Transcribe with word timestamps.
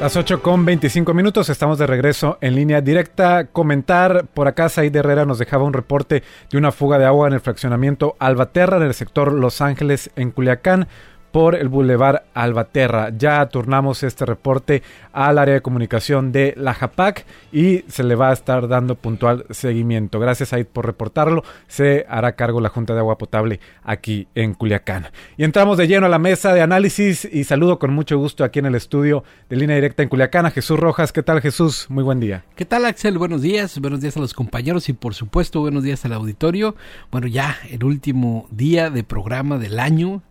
Las 0.00 0.16
8 0.16 0.40
con 0.40 0.64
25 0.64 1.12
minutos, 1.12 1.50
estamos 1.50 1.78
de 1.78 1.86
regreso 1.86 2.38
en 2.40 2.54
línea 2.54 2.80
directa. 2.80 3.48
Comentar, 3.48 4.24
por 4.32 4.48
acá 4.48 4.70
Said 4.70 4.96
Herrera 4.96 5.26
nos 5.26 5.38
dejaba 5.38 5.64
un 5.64 5.74
reporte 5.74 6.22
de 6.50 6.56
una 6.56 6.72
fuga 6.72 6.98
de 6.98 7.04
agua 7.04 7.28
en 7.28 7.34
el 7.34 7.40
fraccionamiento 7.40 8.16
Albaterra 8.18 8.78
en 8.78 8.84
el 8.84 8.94
sector 8.94 9.30
Los 9.30 9.60
Ángeles 9.60 10.10
en 10.16 10.30
Culiacán 10.30 10.88
por 11.32 11.54
el 11.54 11.68
Boulevard 11.68 12.22
Albaterra. 12.34 13.10
Ya 13.16 13.46
turnamos 13.46 14.02
este 14.02 14.26
reporte 14.26 14.82
al 15.12 15.38
área 15.38 15.54
de 15.54 15.60
comunicación 15.62 16.32
de 16.32 16.54
la 16.56 16.74
JAPAC 16.74 17.24
y 17.52 17.84
se 17.88 18.04
le 18.04 18.14
va 18.14 18.30
a 18.30 18.32
estar 18.32 18.68
dando 18.68 18.94
puntual 18.94 19.46
seguimiento. 19.50 20.20
Gracias 20.20 20.52
Aid 20.52 20.66
por 20.66 20.86
reportarlo. 20.86 21.42
Se 21.66 22.06
hará 22.08 22.32
cargo 22.32 22.60
la 22.60 22.68
Junta 22.68 22.94
de 22.94 23.00
Agua 23.00 23.18
Potable 23.18 23.60
aquí 23.82 24.28
en 24.34 24.54
Culiacán. 24.54 25.08
Y 25.36 25.44
entramos 25.44 25.78
de 25.78 25.88
lleno 25.88 26.06
a 26.06 26.08
la 26.08 26.18
mesa 26.18 26.54
de 26.54 26.62
análisis 26.62 27.28
y 27.30 27.44
saludo 27.44 27.78
con 27.78 27.92
mucho 27.92 28.18
gusto 28.18 28.44
aquí 28.44 28.58
en 28.58 28.66
el 28.66 28.74
estudio 28.74 29.24
de 29.48 29.56
línea 29.56 29.76
directa 29.76 30.02
en 30.02 30.08
Culiacán 30.08 30.46
a 30.46 30.50
Jesús 30.50 30.78
Rojas. 30.78 31.12
¿Qué 31.12 31.22
tal 31.22 31.40
Jesús? 31.40 31.86
Muy 31.88 32.04
buen 32.04 32.20
día. 32.20 32.44
¿Qué 32.56 32.64
tal 32.64 32.84
Axel? 32.84 33.18
Buenos 33.18 33.42
días. 33.42 33.78
Buenos 33.78 34.00
días 34.00 34.16
a 34.16 34.20
los 34.20 34.34
compañeros 34.34 34.88
y 34.88 34.92
por 34.92 35.14
supuesto 35.14 35.60
buenos 35.60 35.82
días 35.82 36.04
al 36.04 36.12
auditorio. 36.12 36.76
Bueno, 37.10 37.26
ya 37.26 37.56
el 37.70 37.84
último 37.84 38.46
día 38.50 38.90
de 38.90 39.04
programa 39.04 39.58
del 39.58 39.78
año 39.78 40.22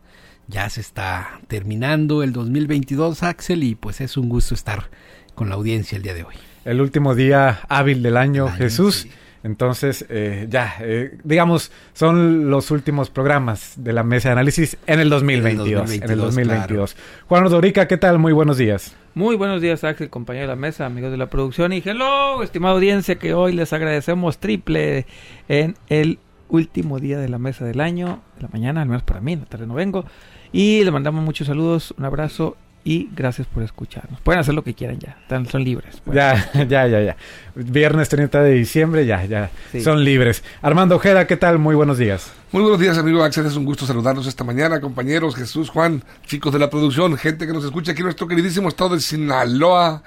ya 0.49 0.67
se 0.69 0.81
está 0.81 1.39
terminando 1.47 2.23
el 2.23 2.33
2022, 2.33 3.23
Axel, 3.23 3.63
y 3.63 3.75
pues 3.75 4.01
es 4.01 4.17
un 4.17 4.29
gusto 4.29 4.55
estar 4.55 4.89
con 5.35 5.49
la 5.49 5.55
audiencia 5.55 5.95
el 5.95 6.01
día 6.01 6.15
de 6.15 6.23
hoy. 6.23 6.35
El 6.65 6.81
último 6.81 7.15
día 7.15 7.61
hábil 7.69 8.03
del 8.03 8.17
año, 8.17 8.49
Jesús. 8.49 9.07
Entonces, 9.41 10.05
eh, 10.09 10.47
ya, 10.49 10.75
eh, 10.81 11.17
digamos, 11.23 11.71
son 11.93 12.49
los 12.49 12.71
últimos 12.71 13.09
programas 13.09 13.73
de 13.77 13.93
la 13.93 14.03
mesa 14.03 14.29
de 14.29 14.33
análisis 14.33 14.75
en 14.85 14.99
el 14.99 15.09
2022. 15.09 15.91
En 15.91 16.09
el 16.09 16.17
2022. 16.17 16.97
Juan 17.27 17.43
Rodorica, 17.43 17.87
¿qué 17.87 17.97
tal? 17.97 18.19
Muy 18.19 18.33
buenos 18.33 18.57
días. 18.57 18.97
Muy 19.13 19.37
buenos 19.37 19.61
días, 19.61 19.83
Axel, 19.83 20.09
compañero 20.09 20.43
de 20.43 20.49
la 20.49 20.55
mesa, 20.57 20.85
amigos 20.85 21.11
de 21.11 21.17
la 21.17 21.29
producción. 21.29 21.71
Y 21.71 21.81
hello, 21.85 22.43
estimada 22.43 22.73
audiencia, 22.73 23.15
que 23.15 23.33
hoy 23.33 23.53
les 23.53 23.71
agradecemos 23.71 24.39
triple 24.39 25.05
en 25.47 25.75
el 25.87 26.19
último 26.49 26.99
día 26.99 27.19
de 27.19 27.29
la 27.29 27.37
mesa 27.37 27.63
del 27.63 27.79
año, 27.79 28.21
de 28.35 28.43
la 28.43 28.49
mañana, 28.51 28.81
al 28.81 28.87
menos 28.87 29.03
para 29.03 29.21
mí, 29.21 29.33
en 29.33 29.41
la 29.41 29.45
tarde 29.45 29.67
no 29.67 29.75
vengo. 29.75 30.03
Y 30.51 30.83
le 30.83 30.91
mandamos 30.91 31.23
muchos 31.23 31.47
saludos, 31.47 31.93
un 31.97 32.05
abrazo 32.05 32.57
y 32.83 33.09
gracias 33.15 33.45
por 33.47 33.61
escucharnos. 33.61 34.19
Pueden 34.21 34.39
hacer 34.39 34.53
lo 34.53 34.63
que 34.63 34.73
quieran 34.73 34.99
ya, 34.99 35.17
son 35.49 35.63
libres. 35.63 36.01
Pues. 36.03 36.15
Ya, 36.15 36.49
ya, 36.67 36.87
ya, 36.87 37.01
ya. 37.01 37.17
Viernes 37.55 38.09
30 38.09 38.41
de 38.41 38.51
diciembre, 38.53 39.05
ya, 39.05 39.25
ya, 39.25 39.51
son 39.83 40.03
libres. 40.03 40.43
Armando 40.61 40.95
Ojeda, 40.95 41.27
¿qué 41.27 41.37
tal? 41.37 41.59
Muy 41.59 41.75
buenos 41.75 41.97
días. 41.97 42.31
Muy 42.51 42.63
buenos 42.63 42.79
días, 42.79 42.97
amigo 42.97 43.23
Axel. 43.23 43.45
Es 43.45 43.55
un 43.55 43.65
gusto 43.65 43.85
saludarnos 43.85 44.25
esta 44.27 44.43
mañana, 44.43 44.81
compañeros, 44.81 45.35
Jesús, 45.35 45.69
Juan, 45.69 46.03
chicos 46.25 46.53
de 46.53 46.59
la 46.59 46.69
producción, 46.69 47.15
gente 47.17 47.45
que 47.45 47.53
nos 47.53 47.63
escucha 47.63 47.91
aquí 47.91 47.99
en 47.99 48.05
nuestro 48.05 48.27
queridísimo 48.27 48.69
estado 48.69 48.95
de 48.95 49.01
Sinaloa. 49.01 50.01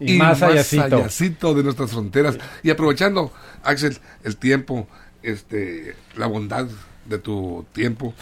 Y, 0.00 0.16
más, 0.18 0.42
allá 0.42 0.64
de 0.64 1.62
nuestras 1.62 1.90
fronteras. 1.90 2.36
Y 2.64 2.70
aprovechando, 2.70 3.32
Axel, 3.62 3.98
el 4.24 4.36
tiempo, 4.36 4.88
este, 5.22 5.94
la 6.16 6.26
bondad 6.26 6.66
de 7.04 7.18
tu 7.18 7.64
tiempo. 7.72 8.14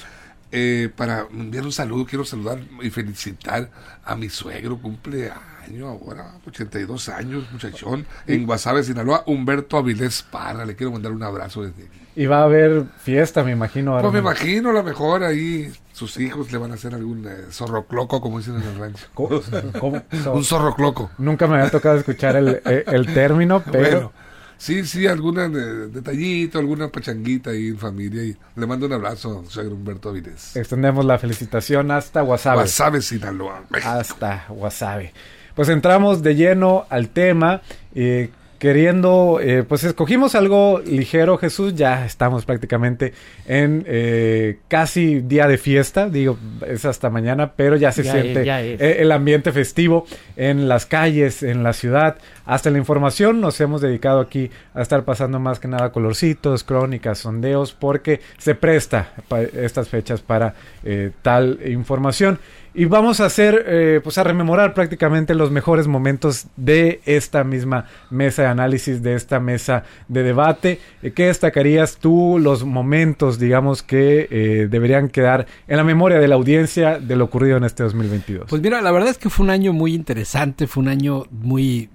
Eh, 0.53 0.91
para 0.97 1.27
enviar 1.31 1.65
un 1.65 1.73
saludo, 1.73 2.05
quiero 2.05 2.25
saludar 2.25 2.59
y 2.83 2.91
felicitar 2.91 3.71
a 4.05 4.17
mi 4.17 4.29
suegro, 4.29 4.79
cumple 4.79 5.31
año 5.65 5.89
ahora, 5.89 6.33
82 6.47 7.09
años, 7.09 7.45
muchachón, 7.53 8.05
en 8.27 8.47
Guasave, 8.47 8.83
Sinaloa, 8.83 9.23
Humberto 9.27 9.77
Avilés 9.77 10.23
Parra, 10.23 10.65
le 10.65 10.75
quiero 10.75 10.93
mandar 10.93 11.13
un 11.13 11.23
abrazo 11.23 11.63
desde 11.63 11.85
aquí. 11.85 12.01
Y 12.17 12.27
va 12.27 12.41
a 12.41 12.45
haber 12.45 12.85
fiesta, 12.99 13.45
me 13.45 13.53
imagino. 13.53 13.99
Pues 14.01 14.13
me 14.13 14.19
imagino, 14.19 14.71
a 14.71 14.73
lo 14.73 14.83
mejor 14.83 15.23
ahí 15.23 15.73
sus 15.93 16.19
hijos 16.19 16.51
le 16.51 16.59
van 16.59 16.73
a 16.73 16.75
hacer 16.75 16.95
algún 16.95 17.27
eh, 17.29 17.47
zorro 17.51 17.87
cloco, 17.87 18.21
como 18.21 18.39
dicen 18.39 18.57
en 18.57 18.63
el 18.63 18.79
rancho. 18.79 19.07
un 20.33 20.45
zorro 20.45 20.75
cloco. 20.75 21.11
Nunca 21.19 21.47
me 21.47 21.59
había 21.59 21.71
tocado 21.71 21.97
escuchar 21.97 22.37
el, 22.37 22.61
el, 22.65 23.15
término, 23.15 23.63
pero... 23.71 24.13
Sí, 24.61 24.85
sí, 24.85 25.07
alguna 25.07 25.49
detallito, 25.49 26.59
alguna 26.59 26.89
pachanguita 26.89 27.49
ahí 27.49 27.69
en 27.69 27.79
familia. 27.79 28.23
Y 28.23 28.37
le 28.57 28.67
mando 28.67 28.85
un 28.85 28.93
abrazo 28.93 29.43
a 29.57 29.61
Humberto 29.63 30.11
Avilés. 30.11 30.55
Extendemos 30.55 31.03
la 31.07 31.19
felicitación 31.19 31.91
hasta 31.91 32.21
Guasave. 32.21 32.57
Guasave, 32.57 33.01
Sinaloa. 33.01 33.65
Hasta 33.83 34.45
Guasave. 34.51 35.15
Pues 35.55 35.71
entramos 35.71 36.23
de 36.23 36.35
lleno 36.35 36.85
al 36.91 37.09
tema. 37.09 37.63
Eh, 37.95 38.29
queriendo, 38.61 39.41
eh, 39.43 39.65
pues 39.67 39.85
escogimos 39.85 40.35
algo 40.35 40.83
ligero, 40.87 41.39
Jesús, 41.39 41.75
ya 41.75 42.05
estamos 42.05 42.45
prácticamente 42.45 43.15
en 43.47 43.85
eh, 43.87 44.59
casi 44.69 45.21
día 45.21 45.49
de 45.49 45.57
fiesta, 45.57 46.11
digo, 46.11 46.39
es 46.69 46.85
hasta 46.85 47.09
mañana, 47.09 47.55
pero 47.57 47.77
ya 47.77 47.91
se 47.91 48.05
siente 48.05 48.43
e, 48.43 49.01
el 49.01 49.13
ambiente 49.13 49.51
festivo 49.53 50.05
en 50.37 50.69
las 50.69 50.85
calles, 50.85 51.43
en 51.43 51.63
la 51.63 51.73
ciudad, 51.73 52.19
hasta 52.45 52.71
la 52.71 52.79
información 52.79 53.41
nos 53.41 53.61
hemos 53.61 53.81
dedicado 53.81 54.21
aquí 54.21 54.51
a 54.75 54.83
estar 54.83 55.05
pasando 55.05 55.39
más 55.39 55.61
que 55.61 55.69
nada 55.69 55.93
colorcitos, 55.93 56.65
crónicas, 56.65 57.19
sondeos, 57.19 57.73
porque 57.73 58.21
se 58.39 58.55
presta 58.55 59.13
estas 59.55 59.89
fechas 59.89 60.21
para 60.21 60.55
eh, 60.85 61.11
tal 61.23 61.61
información. 61.67 62.39
Y 62.73 62.85
vamos 62.85 63.21
a 63.21 63.27
hacer, 63.27 63.65
eh, 63.67 64.01
pues 64.03 64.17
a 64.19 64.23
rememorar 64.23 64.75
prácticamente 64.75 65.35
los 65.35 65.51
mejores 65.51 65.89
momentos 65.89 66.47
de 66.57 67.01
esta 67.05 67.43
misma 67.43 67.87
mesa 68.11 68.43
de 68.43 68.49
análisis, 68.49 69.03
de 69.03 69.15
esta 69.15 69.41
mesa 69.41 69.83
de 70.07 70.23
debate. 70.23 70.79
Eh, 71.03 71.11
¿Qué 71.11 71.27
destacarías 71.27 71.97
tú 71.97 72.39
los 72.41 72.65
momentos, 72.65 73.41
digamos, 73.41 73.83
que 73.83 74.29
eh, 74.31 74.69
deberían 74.71 75.09
quedar 75.09 75.47
en 75.67 75.79
la 75.79 75.85
memoria 75.85 76.21
de 76.21 76.29
la 76.29 76.37
audiencia 76.37 77.01
de 77.01 77.17
lo 77.17 77.25
ocurrido 77.25 77.57
en 77.57 77.65
este 77.65 77.83
2022? 77.83 78.47
Pues 78.49 78.63
mira, 78.63 78.81
la 78.81 78.93
verdad 78.93 79.11
es 79.11 79.19
que 79.19 79.31
fue 79.31 79.45
un 79.45 79.51
año 79.51 79.73
muy 79.73 79.93
interesante, 79.93 80.69
fue 80.69 80.83
un 80.83 80.89
año 80.91 81.25
muy 81.33 81.91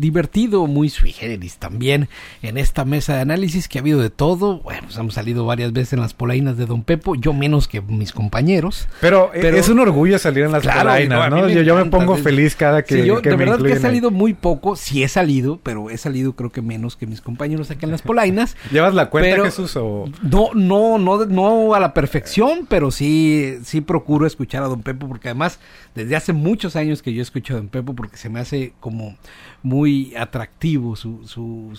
divertido, 0.00 0.66
muy 0.66 0.88
sui 0.88 1.12
generis 1.12 1.58
también 1.58 2.08
en 2.42 2.56
esta 2.56 2.84
mesa 2.84 3.14
de 3.14 3.20
análisis 3.20 3.68
que 3.68 3.78
ha 3.78 3.82
habido 3.82 4.00
de 4.00 4.10
todo. 4.10 4.60
Bueno, 4.60 4.82
pues 4.84 4.96
hemos 4.96 5.14
salido 5.14 5.44
varias 5.44 5.72
veces 5.72 5.92
en 5.92 6.00
las 6.00 6.14
polainas 6.14 6.56
de 6.56 6.66
Don 6.66 6.82
Pepo, 6.82 7.14
yo 7.14 7.32
menos 7.32 7.68
que 7.68 7.80
mis 7.80 8.12
compañeros. 8.12 8.88
Pero, 9.00 9.32
eh, 9.34 9.52
es 9.54 9.68
un 9.68 9.78
orgullo 9.78 10.18
salir 10.18 10.44
en 10.44 10.52
las 10.52 10.66
polainas, 10.66 11.30
¿no? 11.30 11.48
yo, 11.48 11.76
me 11.76 11.84
pongo 11.86 12.16
feliz 12.16 12.56
cada 12.56 12.82
que, 12.82 13.04
yo, 13.04 13.20
De 13.20 13.36
verdad 13.36 13.60
que 13.60 13.72
he 13.72 13.78
salido 13.78 14.10
muy 14.10 14.34
poco, 14.34 14.74
sí 14.74 15.02
he 15.02 15.08
salido, 15.08 15.60
pero 15.62 15.90
he 15.90 15.98
salido 15.98 16.34
creo 16.34 16.50
que 16.50 16.62
menos 16.62 16.96
que 16.96 17.06
mis 17.06 17.20
compañeros 17.20 17.70
aquí 17.70 17.84
en 17.84 17.90
las 17.90 18.02
polainas. 18.02 18.56
¿Llevas 18.72 18.94
la 18.94 19.10
cuenta, 19.10 19.44
Jesús? 19.44 19.76
O... 19.76 20.06
No, 20.22 20.50
no, 20.54 20.98
no, 20.98 21.26
no 21.26 21.74
a 21.74 21.80
la 21.80 21.92
perfección, 21.92 22.66
pero 22.68 22.90
sí, 22.90 23.58
sí 23.64 23.80
procuro 23.80 24.26
escuchar 24.26 24.62
a 24.62 24.66
Don 24.66 24.82
Pepo, 24.82 25.08
porque 25.08 25.28
además 25.28 25.58
desde 25.94 26.16
hace 26.16 26.32
muchos 26.32 26.76
años 26.76 27.02
que 27.02 27.12
yo 27.12 27.22
escucho 27.22 27.54
a 27.54 27.56
Don 27.56 27.68
Pepo, 27.68 27.94
porque 27.94 28.16
se 28.16 28.28
me 28.28 28.40
hace 28.40 28.72
como 28.80 29.16
muy 29.62 30.14
atractivo 30.16 30.96
su, 30.96 31.26
su, 31.26 31.72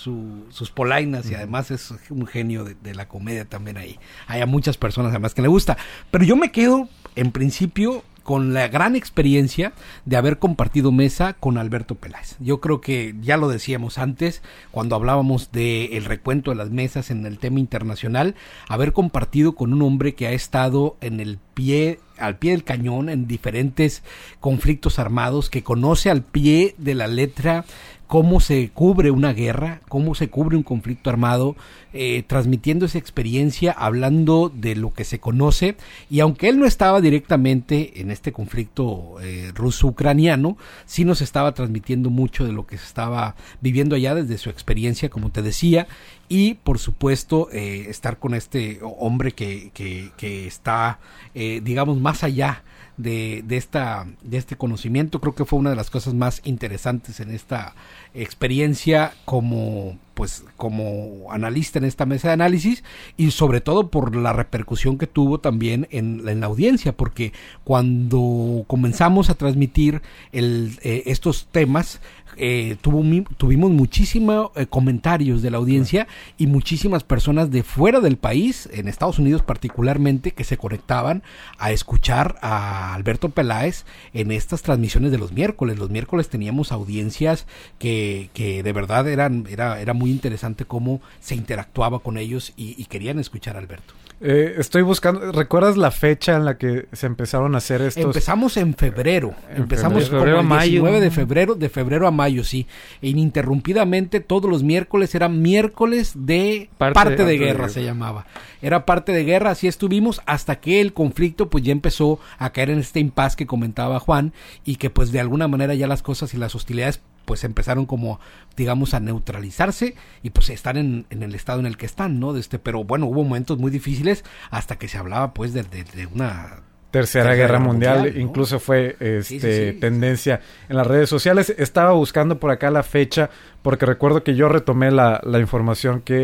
sus 0.49 0.71
polainas 0.71 1.29
y 1.29 1.35
además 1.35 1.71
es 1.71 1.93
un 2.09 2.27
genio 2.27 2.63
de, 2.63 2.95
la 2.95 3.07
comedia 3.07 3.45
también 3.45 3.77
ahí. 3.77 3.97
Hay 4.27 4.41
a 4.41 4.45
muchas 4.45 4.77
personas 4.77 5.11
además 5.11 5.33
que 5.33 5.41
le 5.41 5.47
gusta. 5.47 5.77
Pero 6.11 6.23
yo 6.25 6.35
me 6.35 6.51
quedo 6.51 6.89
en 7.15 7.31
principio 7.31 8.03
con 8.23 8.53
la 8.53 8.67
gran 8.67 8.95
experiencia 8.95 9.73
de 10.05 10.15
haber 10.15 10.37
compartido 10.37 10.91
mesa 10.91 11.33
con 11.33 11.57
Alberto 11.57 11.95
Peláez. 11.95 12.35
Yo 12.39 12.61
creo 12.61 12.79
que 12.79 13.15
ya 13.21 13.37
lo 13.37 13.47
decíamos 13.47 13.97
antes, 13.97 14.41
cuando 14.69 14.95
hablábamos 14.95 15.51
del 15.51 15.93
el 15.93 16.05
recuento 16.05 16.51
de 16.51 16.57
las 16.57 16.69
mesas 16.69 17.09
en 17.09 17.25
el 17.25 17.39
tema 17.39 17.59
internacional, 17.59 18.35
haber 18.67 18.93
compartido 18.93 19.55
con 19.55 19.73
un 19.73 19.81
hombre 19.81 20.13
que 20.13 20.27
ha 20.27 20.31
estado 20.31 20.97
en 21.01 21.19
el 21.19 21.39
pie 21.53 21.99
al 22.21 22.37
pie 22.37 22.51
del 22.51 22.63
cañón 22.63 23.09
en 23.09 23.27
diferentes 23.27 24.03
conflictos 24.39 24.99
armados, 24.99 25.49
que 25.49 25.63
conoce 25.63 26.09
al 26.09 26.23
pie 26.23 26.75
de 26.77 26.95
la 26.95 27.07
letra 27.07 27.65
cómo 28.11 28.41
se 28.41 28.71
cubre 28.73 29.09
una 29.09 29.31
guerra, 29.31 29.79
cómo 29.87 30.15
se 30.15 30.29
cubre 30.29 30.57
un 30.57 30.63
conflicto 30.63 31.09
armado, 31.09 31.55
eh, 31.93 32.25
transmitiendo 32.27 32.85
esa 32.85 32.97
experiencia, 32.97 33.71
hablando 33.71 34.51
de 34.53 34.75
lo 34.75 34.91
que 34.91 35.05
se 35.05 35.21
conoce, 35.21 35.77
y 36.09 36.19
aunque 36.19 36.49
él 36.49 36.59
no 36.59 36.65
estaba 36.65 36.99
directamente 36.99 38.01
en 38.01 38.11
este 38.11 38.33
conflicto 38.33 39.15
eh, 39.21 39.53
ruso-ucraniano, 39.55 40.57
sí 40.85 41.05
nos 41.05 41.21
estaba 41.21 41.53
transmitiendo 41.53 42.09
mucho 42.09 42.43
de 42.43 42.51
lo 42.51 42.67
que 42.67 42.77
se 42.77 42.83
estaba 42.83 43.37
viviendo 43.61 43.95
allá 43.95 44.13
desde 44.13 44.37
su 44.37 44.49
experiencia, 44.49 45.07
como 45.07 45.29
te 45.29 45.41
decía, 45.41 45.87
y 46.27 46.55
por 46.55 46.79
supuesto 46.79 47.47
eh, 47.53 47.85
estar 47.87 48.19
con 48.19 48.33
este 48.33 48.81
hombre 48.81 49.31
que, 49.31 49.71
que, 49.73 50.11
que 50.17 50.47
está, 50.47 50.99
digamos, 51.33 51.97
más 52.01 52.25
allá 52.25 52.65
de, 52.97 53.43
de, 53.45 53.57
esta, 53.57 54.05
de 54.21 54.37
este 54.37 54.55
conocimiento. 54.55 55.19
Creo 55.19 55.35
que 55.35 55.45
fue 55.45 55.59
una 55.59 55.71
de 55.71 55.75
las 55.75 55.89
cosas 55.89 56.13
más 56.13 56.41
interesantes 56.43 57.19
en 57.19 57.31
esta 57.31 57.73
experiencia 58.13 59.13
como 59.25 59.97
pues 60.13 60.43
como 60.57 61.31
analista 61.31 61.79
en 61.79 61.85
esta 61.85 62.05
mesa 62.05 62.27
de 62.27 62.33
análisis 62.33 62.83
y 63.17 63.31
sobre 63.31 63.61
todo 63.61 63.89
por 63.89 64.15
la 64.15 64.33
repercusión 64.33 64.97
que 64.97 65.07
tuvo 65.07 65.39
también 65.39 65.87
en, 65.89 66.27
en 66.27 66.41
la 66.41 66.45
audiencia, 66.47 66.91
porque 66.91 67.33
cuando 67.63 68.65
comenzamos 68.67 69.29
a 69.29 69.35
transmitir 69.35 70.01
el, 70.31 70.77
eh, 70.83 71.03
estos 71.05 71.47
temas, 71.51 72.01
eh, 72.37 72.77
tuvo, 72.81 73.03
tuvimos 73.37 73.71
muchísimos 73.71 74.51
eh, 74.55 74.65
comentarios 74.65 75.41
de 75.41 75.51
la 75.51 75.57
audiencia 75.57 76.07
y 76.37 76.47
muchísimas 76.47 77.03
personas 77.03 77.51
de 77.51 77.63
fuera 77.63 77.99
del 77.99 78.17
país, 78.17 78.69
en 78.71 78.87
Estados 78.87 79.19
Unidos 79.19 79.43
particularmente, 79.43 80.31
que 80.31 80.43
se 80.43 80.57
conectaban 80.57 81.23
a 81.57 81.71
escuchar 81.71 82.37
a 82.41 82.93
Alberto 82.93 83.29
Peláez 83.29 83.85
en 84.13 84.31
estas 84.31 84.61
transmisiones 84.61 85.11
de 85.11 85.17
los 85.17 85.33
miércoles. 85.33 85.77
Los 85.77 85.89
miércoles 85.89 86.29
teníamos 86.29 86.71
audiencias 86.71 87.47
que, 87.79 88.00
que 88.33 88.63
de 88.63 88.73
verdad 88.73 89.07
eran, 89.07 89.45
era, 89.49 89.79
era 89.81 89.93
muy 89.93 90.11
interesante 90.11 90.65
cómo 90.65 91.01
se 91.19 91.35
interactuaba 91.35 91.99
con 91.99 92.17
ellos 92.17 92.53
y, 92.57 92.75
y 92.81 92.85
querían 92.85 93.19
escuchar 93.19 93.55
a 93.55 93.59
Alberto. 93.59 93.93
Eh, 94.23 94.53
estoy 94.59 94.83
buscando, 94.83 95.31
¿recuerdas 95.31 95.77
la 95.77 95.89
fecha 95.89 96.35
en 96.35 96.45
la 96.45 96.55
que 96.59 96.85
se 96.91 97.07
empezaron 97.07 97.55
a 97.55 97.57
hacer 97.57 97.81
estos? 97.81 98.05
Empezamos 98.05 98.55
en 98.57 98.75
febrero, 98.75 99.33
En 99.49 99.63
empezamos 99.63 100.03
febrero. 100.03 100.37
como 100.37 100.53
el 100.53 100.59
Febrero 100.59 100.59
a 100.59 100.63
19 100.63 100.91
mayo. 100.91 101.01
de 101.01 101.09
febrero, 101.11 101.55
de 101.55 101.69
febrero 101.69 102.07
a 102.07 102.11
mayo, 102.11 102.43
sí. 102.43 102.67
E 103.01 103.09
ininterrumpidamente 103.09 104.19
todos 104.19 104.49
los 104.49 104.61
miércoles 104.63 105.15
eran 105.15 105.41
miércoles 105.41 106.13
de 106.15 106.69
Parte 106.77 106.93
parte, 106.93 107.15
de- 107.17 107.25
de, 107.25 107.31
de 107.31 107.37
guerra 107.37 107.51
guerra. 107.61 107.69
se 107.69 107.83
llamaba. 107.83 108.27
Era 108.61 108.85
parte 108.85 109.11
de 109.11 109.23
guerra, 109.23 109.51
así 109.51 109.67
estuvimos 109.67 110.21
hasta 110.27 110.59
que 110.59 110.81
el 110.81 110.93
conflicto 110.93 111.49
pues 111.49 111.63
ya 111.63 111.71
empezó 111.71 112.19
a 112.37 112.51
caer 112.51 112.69
en 112.69 112.77
este 112.79 112.99
impas 112.99 113.35
que 113.35 113.47
comentaba 113.47 113.99
Juan 113.99 114.33
y 114.63 114.75
que 114.75 114.91
pues 114.91 115.11
de 115.11 115.19
alguna 115.19 115.47
manera 115.47 115.73
ya 115.73 115.87
las 115.87 116.03
cosas 116.03 116.33
y 116.35 116.37
las 116.37 116.53
hostilidades 116.53 117.01
pues 117.31 117.45
empezaron 117.45 117.85
como 117.85 118.19
digamos 118.57 118.93
a 118.93 118.99
neutralizarse 118.99 119.95
y 120.21 120.31
pues 120.31 120.49
están 120.49 120.75
en, 120.75 121.05
en 121.11 121.23
el 121.23 121.33
estado 121.33 121.61
en 121.61 121.65
el 121.65 121.77
que 121.77 121.85
están, 121.85 122.19
¿no? 122.19 122.33
De 122.33 122.41
este, 122.41 122.59
pero 122.59 122.83
bueno, 122.83 123.05
hubo 123.05 123.23
momentos 123.23 123.57
muy 123.57 123.71
difíciles 123.71 124.25
hasta 124.49 124.75
que 124.77 124.89
se 124.89 124.97
hablaba 124.97 125.33
pues 125.33 125.53
de, 125.53 125.63
de- 125.63 125.85
de 125.85 126.07
una 126.07 126.57
Tercera, 126.91 127.29
Tercera 127.29 127.35
Guerra, 127.35 127.47
Guerra 127.53 127.59
Mundial, 127.59 127.95
Mundial, 127.99 128.15
¿no? 128.17 128.21
incluso 128.21 128.59
fue 128.59 128.97
este, 128.99 129.23
Sí, 129.23 129.39
sí, 129.39 129.71
sí. 129.71 129.79
tendencia 129.79 130.41
en 130.67 130.75
las 130.75 130.85
redes 130.85 131.07
sociales. 131.07 131.55
Estaba 131.57 131.93
buscando 131.93 132.37
por 132.37 132.51
acá 132.51 132.69
la 132.69 132.83
fecha, 132.83 133.29
porque 133.61 133.85
recuerdo 133.85 134.25
que 134.25 134.35
yo 134.35 134.49
retomé 134.49 134.91
la, 134.91 135.21
la 135.23 135.39
información 135.39 136.01
que 136.01 136.17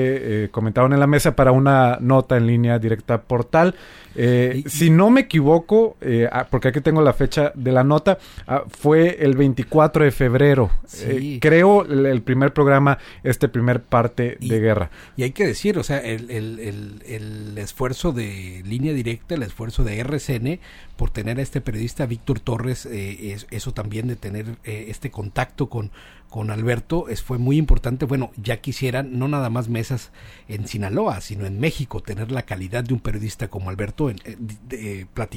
eh, 0.43 0.49
comentaban 0.51 0.91
en 0.91 0.99
la 0.99 1.07
mesa 1.07 1.37
para 1.37 1.53
una 1.53 1.99
nota 2.01 2.35
en 2.35 2.47
línea 2.47 2.79
directa 2.79 3.21
portal. 3.21 3.75
Eh, 4.19 4.63
Y- 4.65 4.69
si 4.69 4.89
no 4.89 5.09
me 5.11 5.21
equivoco, 5.21 5.95
eh, 6.01 6.27
ah, 6.31 6.47
porque 6.49 6.69
aquí 6.69 6.81
tengo 6.81 7.01
la 7.03 7.13
fecha 7.13 7.51
de 7.53 7.71
la 7.71 7.83
nota, 7.83 8.17
ah, 8.47 8.63
fue 8.67 9.17
el 9.23 9.37
24 9.37 10.03
de 10.03 10.11
febrero. 10.11 10.71
Sí. 10.87 11.05
Eh, 11.35 11.39
creo 11.39 11.85
el, 11.85 12.05
el 12.07 12.21
primer 12.23 12.51
programa, 12.51 12.97
este 13.23 13.47
primer 13.47 13.81
parte 13.83 14.37
Y- 14.39 14.49
de 14.49 14.59
guerra. 14.59 14.89
Y 15.15 15.23
hay 15.23 15.31
que 15.31 15.45
decir, 15.45 15.77
o 15.77 15.83
sea, 15.83 15.99
el, 15.99 16.31
el, 16.31 16.59
el, 16.59 17.03
el 17.05 17.57
esfuerzo 17.59 18.11
de 18.11 18.63
línea 18.65 18.91
directa, 18.93 19.35
el 19.35 19.43
esfuerzo 19.43 19.83
de 19.83 19.99
RCN 19.99 20.59
por 20.95 21.11
tener 21.11 21.37
a 21.37 21.43
este 21.43 21.61
periodista 21.61 22.07
Víctor 22.07 22.39
Torres, 22.39 22.87
eh, 22.87 23.33
es- 23.33 23.45
eso 23.51 23.71
también 23.73 24.07
de 24.07 24.15
tener 24.15 24.45
eh, 24.63 24.85
este 24.89 25.11
contacto 25.11 25.67
con, 25.69 25.91
con 26.29 26.51
Alberto, 26.51 27.07
es, 27.09 27.21
fue 27.21 27.37
muy 27.37 27.57
importante. 27.57 28.05
Bueno, 28.05 28.31
ya 28.35 28.57
quisieran 28.57 29.17
no 29.17 29.27
nada 29.27 29.49
más 29.49 29.69
mesas 29.69 30.11
en 30.47 30.67
Sinaloa, 30.67 31.21
sino 31.21 31.45
en 31.45 31.59
México, 31.59 32.01
tener 32.01 32.31
la 32.31 32.41
calidad 32.43 32.83
de 32.83 32.93
un 32.93 32.99
periodista 32.99 33.47
como 33.47 33.69
Alberto 33.69 34.09
en- 34.09 34.17
eh, 34.25 34.35
de- 34.67 35.07
para 35.13 35.29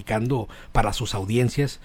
para 0.73 0.93
sus 0.93 1.15
audiencias. 1.15 1.81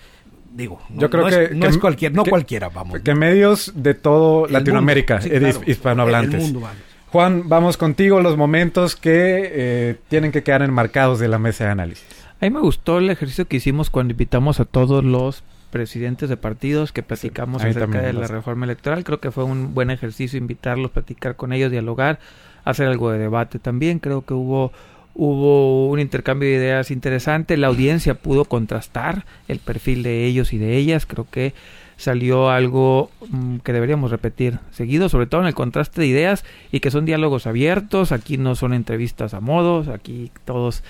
Digo, 0.56 0.82
no, 0.90 1.02
Yo 1.02 1.10
creo 1.10 1.24
no 1.24 1.30
que- 1.30 1.44
es, 1.46 1.52
no 1.52 1.60
que- 1.62 1.68
es 1.68 1.78
cualquier, 1.78 2.14
no 2.14 2.24
que- 2.24 2.30
cualquiera, 2.30 2.70
vamos. 2.70 3.02
Que 3.02 3.14
medios 3.14 3.74
de 3.76 3.94
todo 3.94 4.48
El 4.48 4.54
Latinoamérica, 4.54 5.16
mundo, 5.16 5.30
sí, 5.30 5.36
eh, 5.36 5.40
claro. 5.40 5.62
hispanohablantes. 5.66 6.34
El 6.36 6.42
mundo, 6.42 6.60
vamos. 6.62 6.78
Juan, 7.12 7.48
vamos 7.50 7.78
contigo, 7.78 8.22
los 8.22 8.36
momentos 8.38 8.96
que 8.96 9.50
eh, 9.54 9.96
tienen 10.10 10.32
que 10.32 10.44
quedar 10.44 10.62
enmarcados 10.62 11.20
de 11.20 11.28
la 11.28 11.40
mesa 11.40 11.66
de 11.66 11.72
análisis. 11.72 12.06
A 12.42 12.46
mí 12.46 12.50
me 12.50 12.60
gustó 12.60 12.98
el 13.00 13.10
ejercicio 13.10 13.48
que 13.48 13.58
hicimos 13.58 13.90
cuando 13.90 14.12
invitamos 14.12 14.60
a 14.60 14.66
todos 14.66 15.04
los 15.04 15.44
presidentes 15.76 16.30
de 16.30 16.38
partidos 16.38 16.94
que 16.94 17.04
platicamos 17.04 17.62
acerca 17.62 18.02
de 18.02 18.14
la 18.14 18.28
reforma 18.28 18.64
electoral. 18.64 19.04
Creo 19.04 19.20
que 19.20 19.30
fue 19.30 19.44
un 19.44 19.74
buen 19.74 19.90
ejercicio 19.90 20.40
invitarlos, 20.40 20.90
platicar 20.90 21.36
con 21.36 21.52
ellos, 21.52 21.70
dialogar, 21.70 22.18
hacer 22.64 22.88
algo 22.88 23.12
de 23.12 23.20
debate 23.20 23.60
también. 23.60 24.00
Creo 24.00 24.22
que 24.22 24.34
hubo 24.34 24.72
hubo 25.16 25.90
un 25.90 26.00
intercambio 26.00 26.48
de 26.48 26.56
ideas 26.56 26.92
interesante. 26.92 27.58
La 27.58 27.68
audiencia 27.68 28.14
pudo 28.14 28.46
contrastar 28.46 29.26
el 29.50 29.60
perfil 29.60 30.02
de 30.02 30.24
ellos 30.24 30.54
y 30.54 30.58
de 30.60 30.78
ellas. 30.78 31.06
Creo 31.06 31.28
que 31.30 31.54
salió 31.98 32.50
algo 32.50 33.12
mm, 33.30 33.58
que 33.58 33.74
deberíamos 33.74 34.12
repetir 34.12 34.60
seguido, 34.72 35.10
sobre 35.10 35.28
todo 35.28 35.42
en 35.42 35.48
el 35.48 35.56
contraste 35.56 36.00
de 36.00 36.08
ideas 36.08 36.46
y 36.72 36.80
que 36.80 36.90
son 36.90 37.04
diálogos 37.04 37.48
abiertos. 37.48 38.14
Aquí 38.14 38.38
no 38.38 38.56
son 38.56 38.74
entrevistas 38.74 39.34
a 39.34 39.42
modos, 39.42 39.90
aquí 39.90 40.32
todos 40.46 40.84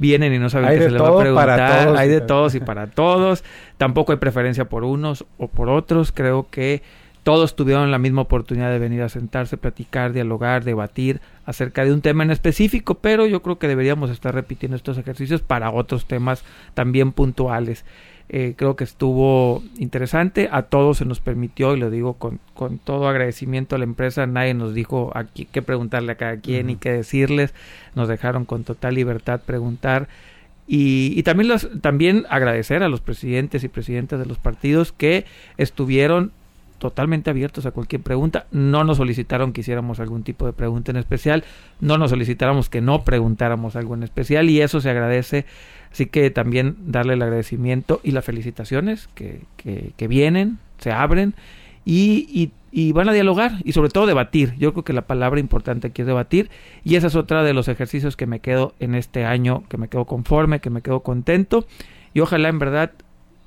vienen 0.00 0.32
y 0.32 0.38
no 0.38 0.50
saben 0.50 0.70
qué 0.70 0.84
se 0.84 0.90
les 0.90 1.00
va 1.00 1.08
a 1.08 1.18
preguntar. 1.20 1.84
todos. 1.84 1.98
Hay 1.98 2.08
de 2.08 2.20
todos 2.20 2.54
y 2.54 2.60
para 2.60 2.88
todos. 2.88 3.44
Tampoco 3.76 4.12
hay 4.12 4.18
preferencia 4.18 4.64
por 4.64 4.82
unos 4.82 5.26
o 5.38 5.46
por 5.46 5.68
otros. 5.68 6.10
Creo 6.10 6.48
que 6.50 6.82
todos 7.22 7.54
tuvieron 7.54 7.90
la 7.90 7.98
misma 7.98 8.22
oportunidad 8.22 8.70
de 8.70 8.78
venir 8.78 9.02
a 9.02 9.10
sentarse, 9.10 9.58
platicar, 9.58 10.12
dialogar, 10.12 10.64
debatir 10.64 11.20
acerca 11.44 11.84
de 11.84 11.92
un 11.92 12.00
tema 12.00 12.24
en 12.24 12.30
específico, 12.30 12.94
pero 12.94 13.26
yo 13.26 13.42
creo 13.42 13.58
que 13.58 13.68
deberíamos 13.68 14.10
estar 14.10 14.34
repitiendo 14.34 14.76
estos 14.76 14.96
ejercicios 14.96 15.42
para 15.42 15.70
otros 15.70 16.06
temas 16.06 16.44
también 16.74 17.12
puntuales. 17.12 17.84
Eh, 18.32 18.54
creo 18.56 18.76
que 18.76 18.84
estuvo 18.84 19.60
interesante, 19.76 20.48
a 20.52 20.62
todos 20.62 20.98
se 20.98 21.04
nos 21.04 21.18
permitió, 21.18 21.74
y 21.74 21.80
lo 21.80 21.90
digo 21.90 22.14
con, 22.14 22.38
con 22.54 22.78
todo 22.78 23.08
agradecimiento 23.08 23.74
a 23.74 23.78
la 23.78 23.84
empresa, 23.84 24.24
nadie 24.28 24.54
nos 24.54 24.72
dijo 24.72 25.10
aquí 25.16 25.48
qué 25.50 25.62
preguntarle 25.62 26.12
a 26.12 26.14
cada 26.14 26.36
quien 26.36 26.70
y 26.70 26.76
qué 26.76 26.92
decirles, 26.92 27.54
nos 27.96 28.06
dejaron 28.06 28.44
con 28.44 28.62
total 28.62 28.94
libertad 28.94 29.40
preguntar. 29.44 30.08
Y, 30.68 31.12
y 31.16 31.24
también, 31.24 31.48
los, 31.48 31.68
también 31.80 32.24
agradecer 32.30 32.84
a 32.84 32.88
los 32.88 33.00
presidentes 33.00 33.64
y 33.64 33.68
presidentas 33.68 34.20
de 34.20 34.26
los 34.26 34.38
partidos 34.38 34.92
que 34.92 35.24
estuvieron 35.56 36.30
totalmente 36.80 37.30
abiertos 37.30 37.66
a 37.66 37.70
cualquier 37.70 38.02
pregunta. 38.02 38.46
No 38.50 38.82
nos 38.82 38.96
solicitaron 38.96 39.52
que 39.52 39.60
hiciéramos 39.60 40.00
algún 40.00 40.24
tipo 40.24 40.46
de 40.46 40.52
pregunta 40.52 40.90
en 40.90 40.96
especial. 40.96 41.44
No 41.78 41.98
nos 41.98 42.10
solicitáramos 42.10 42.68
que 42.68 42.80
no 42.80 43.04
preguntáramos 43.04 43.76
algo 43.76 43.94
en 43.94 44.02
especial 44.02 44.50
y 44.50 44.60
eso 44.60 44.80
se 44.80 44.90
agradece. 44.90 45.44
Así 45.92 46.06
que 46.06 46.30
también 46.30 46.76
darle 46.86 47.14
el 47.14 47.22
agradecimiento 47.22 48.00
y 48.02 48.10
las 48.10 48.24
felicitaciones 48.24 49.08
que, 49.14 49.42
que, 49.56 49.92
que 49.96 50.08
vienen, 50.08 50.58
se 50.78 50.90
abren 50.90 51.34
y, 51.84 52.50
y, 52.72 52.92
van 52.92 53.08
a 53.08 53.12
dialogar 53.12 53.52
y 53.64 53.72
sobre 53.72 53.90
todo 53.90 54.06
debatir. 54.06 54.54
Yo 54.58 54.72
creo 54.72 54.84
que 54.84 54.92
la 54.92 55.02
palabra 55.02 55.40
importante 55.40 55.88
aquí 55.88 56.02
es 56.02 56.06
debatir 56.06 56.50
y 56.84 56.96
esa 56.96 57.08
es 57.08 57.16
otra 57.16 57.42
de 57.42 57.52
los 57.52 57.68
ejercicios 57.68 58.16
que 58.16 58.26
me 58.26 58.40
quedo 58.40 58.74
en 58.80 58.94
este 58.94 59.24
año, 59.24 59.64
que 59.68 59.76
me 59.76 59.88
quedo 59.88 60.04
conforme, 60.06 60.60
que 60.60 60.70
me 60.70 60.82
quedo 60.82 61.00
contento 61.00 61.66
y 62.14 62.20
ojalá 62.20 62.48
en 62.48 62.58
verdad 62.58 62.92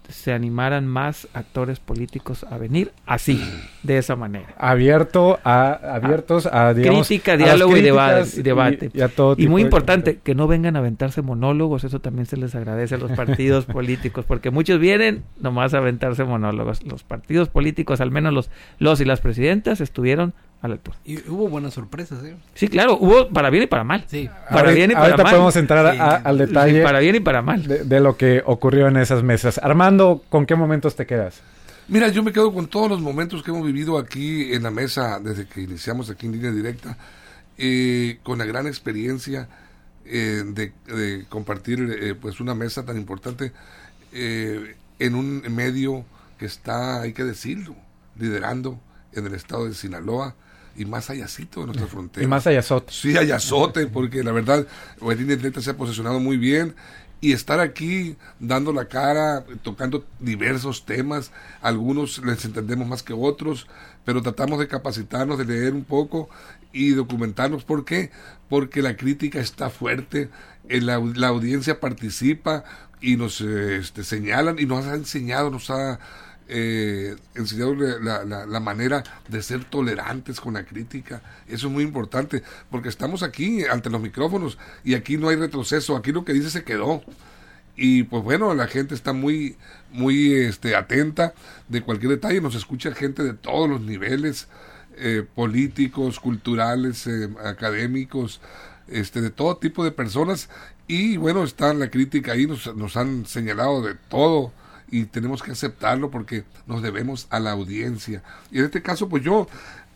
se 0.10 0.34
animaran 0.34 0.86
más 0.86 1.28
actores 1.34 1.80
políticos 1.80 2.46
a 2.50 2.58
venir 2.58 2.92
así, 3.06 3.42
de 3.84 3.98
esa 3.98 4.16
manera. 4.16 4.54
Abierto 4.58 5.40
a, 5.44 5.72
abiertos 5.96 6.46
a, 6.46 6.74
digamos, 6.74 7.08
Crítica, 7.08 7.34
a 7.34 7.38
las 7.38 7.46
diálogo 7.46 7.78
y 7.78 7.82
deba- 7.82 8.08
críticas 8.10 8.38
y 8.38 8.42
debate. 8.42 8.92
Y, 8.94 9.02
a 9.02 9.08
todo 9.08 9.36
Y 9.38 9.48
muy 9.48 9.62
importante, 9.62 10.20
que 10.24 10.36
no 10.36 10.48
vengan 10.48 10.76
a 10.76 10.80
aventarse 10.80 11.22
monólogos, 11.22 11.84
eso 11.84 12.00
también 12.00 12.26
se 12.26 12.38
les 12.38 12.54
agradece 12.56 12.96
a 12.96 12.98
los 12.98 13.12
partidos 13.12 13.66
políticos, 13.66 14.26
porque 14.26 14.52
muchos 14.52 14.80
vienen 14.80 15.24
nomás 15.40 15.74
a 15.74 15.78
aventarse 15.78 16.24
monólogos. 16.24 16.84
Los 16.84 17.04
partidos 17.04 17.50
políticos, 17.50 18.02
al 18.02 18.12
menos 18.12 18.34
los, 18.34 18.50
los 18.80 19.00
y 19.02 19.06
las 19.06 19.22
presidentas, 19.22 19.82
estuvieron 19.82 20.34
a 20.64 20.68
la 20.70 20.74
altura. 20.76 20.98
Y 21.06 21.20
hubo 21.30 21.48
buenas 21.50 21.76
sorpresas, 21.76 22.24
¿eh? 22.24 22.36
Sí, 22.56 22.68
claro, 22.70 22.98
hubo 23.00 23.30
para 23.30 23.52
bien 23.52 23.66
y 23.66 23.68
para 23.68 23.84
mal. 23.84 24.06
Sí. 24.08 24.28
Para 24.50 24.62
Ahorita- 24.62 24.74
bien 24.76 24.92
y 24.92 24.94
para 24.96 25.06
ahorita 25.06 25.24
mal. 25.24 25.32
podemos 25.34 25.56
entrar 25.58 25.86
a- 25.86 25.94
Sí. 25.94 26.00
a- 26.00 26.16
al 26.16 26.38
Sí, 26.40 26.46
detalle 26.46 26.82
para 26.84 27.00
bien 27.00 27.16
y 27.16 27.20
para 27.20 27.42
mal. 27.44 27.68
de, 27.68 27.84
de 27.84 28.00
lo 28.00 28.18
que 28.18 28.42
ocurrió 28.46 28.88
en 28.88 28.98
esas 28.98 29.22
mesas. 29.24 29.60
Armando, 29.62 30.24
¿con 30.30 30.46
qué 30.48 30.56
momentos 30.56 30.96
te 30.96 31.06
quedas? 31.06 31.42
Mira, 31.90 32.08
yo 32.08 32.24
me 32.24 32.32
quedo 32.32 32.54
con 32.54 32.68
todos 32.68 32.90
los 32.90 33.02
momentos 33.02 33.44
que 33.44 33.52
hemos 33.52 33.66
vivido 33.66 33.98
aquí 34.00 34.54
en 34.54 34.64
la 34.64 34.72
mesa 34.72 35.20
desde 35.20 35.46
que 35.46 35.62
iniciamos 35.62 36.10
aquí 36.10 36.26
en 36.28 36.32
línea 36.32 36.52
directa, 36.52 36.98
eh, 37.58 38.20
con 38.24 38.38
la 38.40 38.46
gran 38.46 38.66
experiencia 38.66 39.50
eh, 40.06 40.44
de, 40.46 40.74
de 40.88 41.26
compartir 41.30 41.80
eh, 42.02 42.16
pues 42.16 42.40
una 42.40 42.56
mesa 42.56 42.84
tan 42.86 42.98
importante 42.98 43.52
eh, 44.14 44.76
en 45.00 45.16
un 45.16 45.42
medio 45.50 46.06
que 46.38 46.46
está, 46.46 47.02
hay 47.02 47.14
que 47.14 47.24
decirlo, 47.24 47.76
liderando 48.18 48.80
en 49.14 49.26
el 49.28 49.34
estado 49.34 49.66
de 49.66 49.74
Sinaloa 49.74 50.36
y 50.76 50.86
más 50.86 51.10
allácito 51.10 51.62
de 51.62 51.68
nuestra 51.68 51.88
frontera. 51.88 52.24
Y 52.24 52.28
más 52.28 52.48
allá, 52.48 52.62
Soto. 52.62 52.92
Sí, 52.92 53.18
hay 53.18 53.32
azote, 53.32 53.88
porque 53.88 54.24
la 54.24 54.32
verdad, 54.32 54.66
línea 55.02 55.36
directa 55.36 55.62
se 55.62 55.72
ha 55.72 55.78
posicionado 55.78 56.20
muy 56.20 56.38
bien. 56.38 56.76
Y 57.22 57.32
estar 57.32 57.62
aquí 57.62 58.18
dando 58.42 58.74
la 58.74 58.90
cara, 58.90 59.46
tocando 59.62 60.06
diversos 60.20 60.86
temas, 60.86 61.32
algunos 61.62 62.18
les 62.26 62.44
entendemos 62.44 62.86
más 62.86 63.02
que 63.02 63.14
otros, 63.14 63.68
pero 64.04 64.22
tratamos 64.22 64.60
de 64.60 64.68
capacitarnos, 64.68 65.38
de 65.38 65.46
leer 65.46 65.74
un 65.74 65.86
poco 65.86 66.30
y 66.74 66.90
documentarnos. 66.90 67.64
¿Por 67.64 67.86
qué? 67.86 68.12
Porque 68.50 68.82
la 68.82 68.98
crítica 68.98 69.40
está 69.40 69.70
fuerte, 69.70 70.32
eh, 70.68 70.82
la, 70.82 71.00
la 71.00 71.30
audiencia 71.30 71.80
participa 71.80 72.66
y 73.00 73.16
nos 73.16 73.40
eh, 73.40 73.78
este, 73.78 74.04
señalan 74.04 74.60
y 74.60 74.66
nos 74.66 74.86
ha 74.86 74.96
enseñado, 74.96 75.50
nos 75.50 75.70
ha 75.70 76.00
eh, 76.56 77.16
la, 77.34 78.24
la, 78.24 78.46
la, 78.46 78.60
manera 78.60 79.04
de 79.28 79.42
ser 79.42 79.66
tolerantes 79.66 80.40
con 80.40 80.54
la 80.54 80.64
crítica. 80.64 81.24
Eso 81.48 81.66
es 81.68 81.74
muy 81.74 81.84
importante, 81.84 82.44
porque 82.70 82.90
estamos 82.90 83.24
aquí 83.24 83.66
ante 83.66 83.90
los 83.90 84.00
micrófonos 84.00 84.60
y 84.84 84.94
aquí 84.94 85.18
no 85.18 85.30
hay 85.30 85.36
retroceso, 85.36 85.96
aquí 85.96 86.12
lo 86.12 86.24
que 86.24 86.34
dice 86.34 86.52
se 86.52 86.64
quedó. 86.64 87.02
Y 87.76 88.04
pues 88.04 88.24
bueno, 88.24 88.54
la 88.54 88.68
gente 88.68 88.94
está 88.94 89.14
muy, 89.14 89.58
muy 89.92 90.32
este, 90.34 90.76
atenta 90.76 91.34
de 91.70 91.82
cualquier 91.82 92.12
detalle, 92.12 92.40
nos 92.40 92.54
escucha 92.54 92.94
gente 92.94 93.24
de 93.24 93.34
todos 93.34 93.68
los 93.68 93.82
niveles, 93.82 94.48
eh, 94.98 95.26
políticos, 95.34 96.20
culturales, 96.20 97.08
eh, 97.08 97.30
académicos, 97.44 98.42
este, 98.88 99.22
de 99.22 99.32
todo 99.32 99.58
tipo 99.58 99.84
de 99.84 99.92
personas. 99.92 100.50
Y 100.88 101.18
bueno, 101.18 101.44
está 101.44 101.74
la 101.74 101.90
crítica 101.90 102.34
ahí, 102.34 102.46
nos, 102.46 102.76
nos 102.76 102.96
han 102.96 103.26
señalado 103.26 103.82
de 103.82 103.96
todo 103.96 104.52
y 104.94 105.06
tenemos 105.06 105.42
que 105.42 105.52
aceptarlo 105.52 106.12
porque 106.12 106.44
nos 106.68 106.84
debemos 106.84 107.26
a 107.32 107.40
la 107.40 107.50
audiencia. 107.50 108.22
Y 108.52 108.60
en 108.60 108.66
este 108.66 108.84
caso, 108.84 109.10
pues 109.10 109.24
yo 109.24 109.48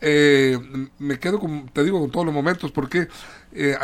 eh, 0.01 0.57
me 0.97 1.19
quedo, 1.19 1.39
con, 1.39 1.69
te 1.69 1.83
digo, 1.83 1.99
con 1.99 2.09
todos 2.09 2.25
los 2.25 2.33
momentos, 2.33 2.71
porque 2.71 3.07
eh, 3.51 3.77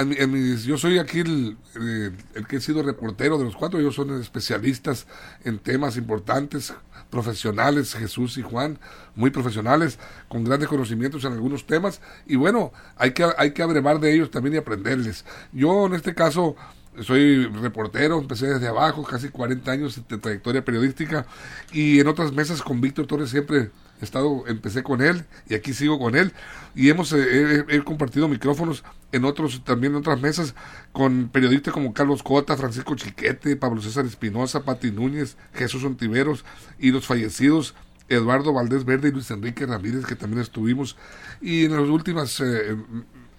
yo 0.66 0.76
soy 0.76 0.98
aquí 0.98 1.20
el, 1.20 1.56
eh, 1.80 2.10
el, 2.34 2.48
que 2.48 2.56
he 2.56 2.62
sido 2.62 2.82
reportero 2.82 3.38
de 3.38 3.44
los 3.44 3.56
cuatro, 3.56 3.80
ellos 3.80 3.94
son 3.94 4.20
especialistas 4.20 5.06
en 5.44 5.60
temas 5.60 5.98
importantes, 5.98 6.74
profesionales, 7.12 7.94
Jesús 7.94 8.40
y 8.40 8.42
Juan, 8.42 8.80
muy 9.14 9.30
profesionales, 9.30 10.00
con 10.30 10.44
grandes 10.44 10.68
conocimientos 10.68 11.26
en 11.26 11.34
algunos 11.34 11.68
temas, 11.68 12.02
y 12.26 12.38
bueno, 12.38 12.74
hay 12.96 13.12
que, 13.12 13.28
hay 13.38 13.52
que 13.52 13.62
abrevar 13.62 14.00
de 14.00 14.16
ellos 14.16 14.32
también 14.32 14.56
y 14.56 14.58
aprenderles. 14.58 15.26
Yo 15.52 15.86
en 15.86 15.94
este 15.94 16.16
caso 16.16 16.56
soy 17.02 17.46
reportero, 17.48 18.20
empecé 18.20 18.48
desde 18.48 18.68
abajo, 18.68 19.04
casi 19.04 19.30
40 19.30 19.72
años 19.72 20.02
de 20.08 20.18
trayectoria 20.18 20.64
periodística 20.64 21.26
y 21.72 22.00
en 22.00 22.08
otras 22.08 22.32
mesas 22.32 22.62
con 22.62 22.82
Víctor 22.82 23.08
Torres 23.08 23.30
siempre 23.30 23.72
he 24.00 24.04
estado, 24.04 24.44
empecé 24.48 24.84
con 24.84 25.02
él 25.02 25.26
y 25.50 25.56
aquí 25.56 25.74
sigo 25.74 25.98
con 25.98 26.16
él 26.16 26.34
y 26.76 26.90
hemos 26.90 27.12
eh, 27.14 27.66
he, 27.68 27.84
compartido 27.84 28.28
micrófonos 28.28 28.84
en 29.12 29.26
otros 29.26 29.64
también 29.64 29.94
en 29.94 30.00
otras 30.00 30.22
mesas 30.22 30.56
con 30.92 31.30
periodistas 31.30 31.74
como 31.74 31.94
Carlos 31.94 32.22
Cota, 32.22 32.58
Francisco 32.58 32.96
Chiquete, 32.96 33.56
Pablo 33.56 33.82
César 33.82 34.06
Espinosa, 34.06 34.64
Pati 34.64 34.92
Núñez, 34.92 35.38
Jesús 35.54 35.84
Ontiveros 35.84 36.46
y 36.80 36.92
los 36.92 37.06
fallecidos 37.06 37.76
Eduardo 38.10 38.54
Valdés 38.54 38.86
Verde 38.86 39.10
y 39.10 39.12
Luis 39.12 39.32
Enrique 39.32 39.66
Ramírez 39.66 40.06
que 40.06 40.16
también 40.16 40.42
estuvimos 40.42 40.98
y 41.42 41.66
en 41.66 41.72
las 41.72 41.90
últimas 41.90 42.40
eh, 42.40 42.76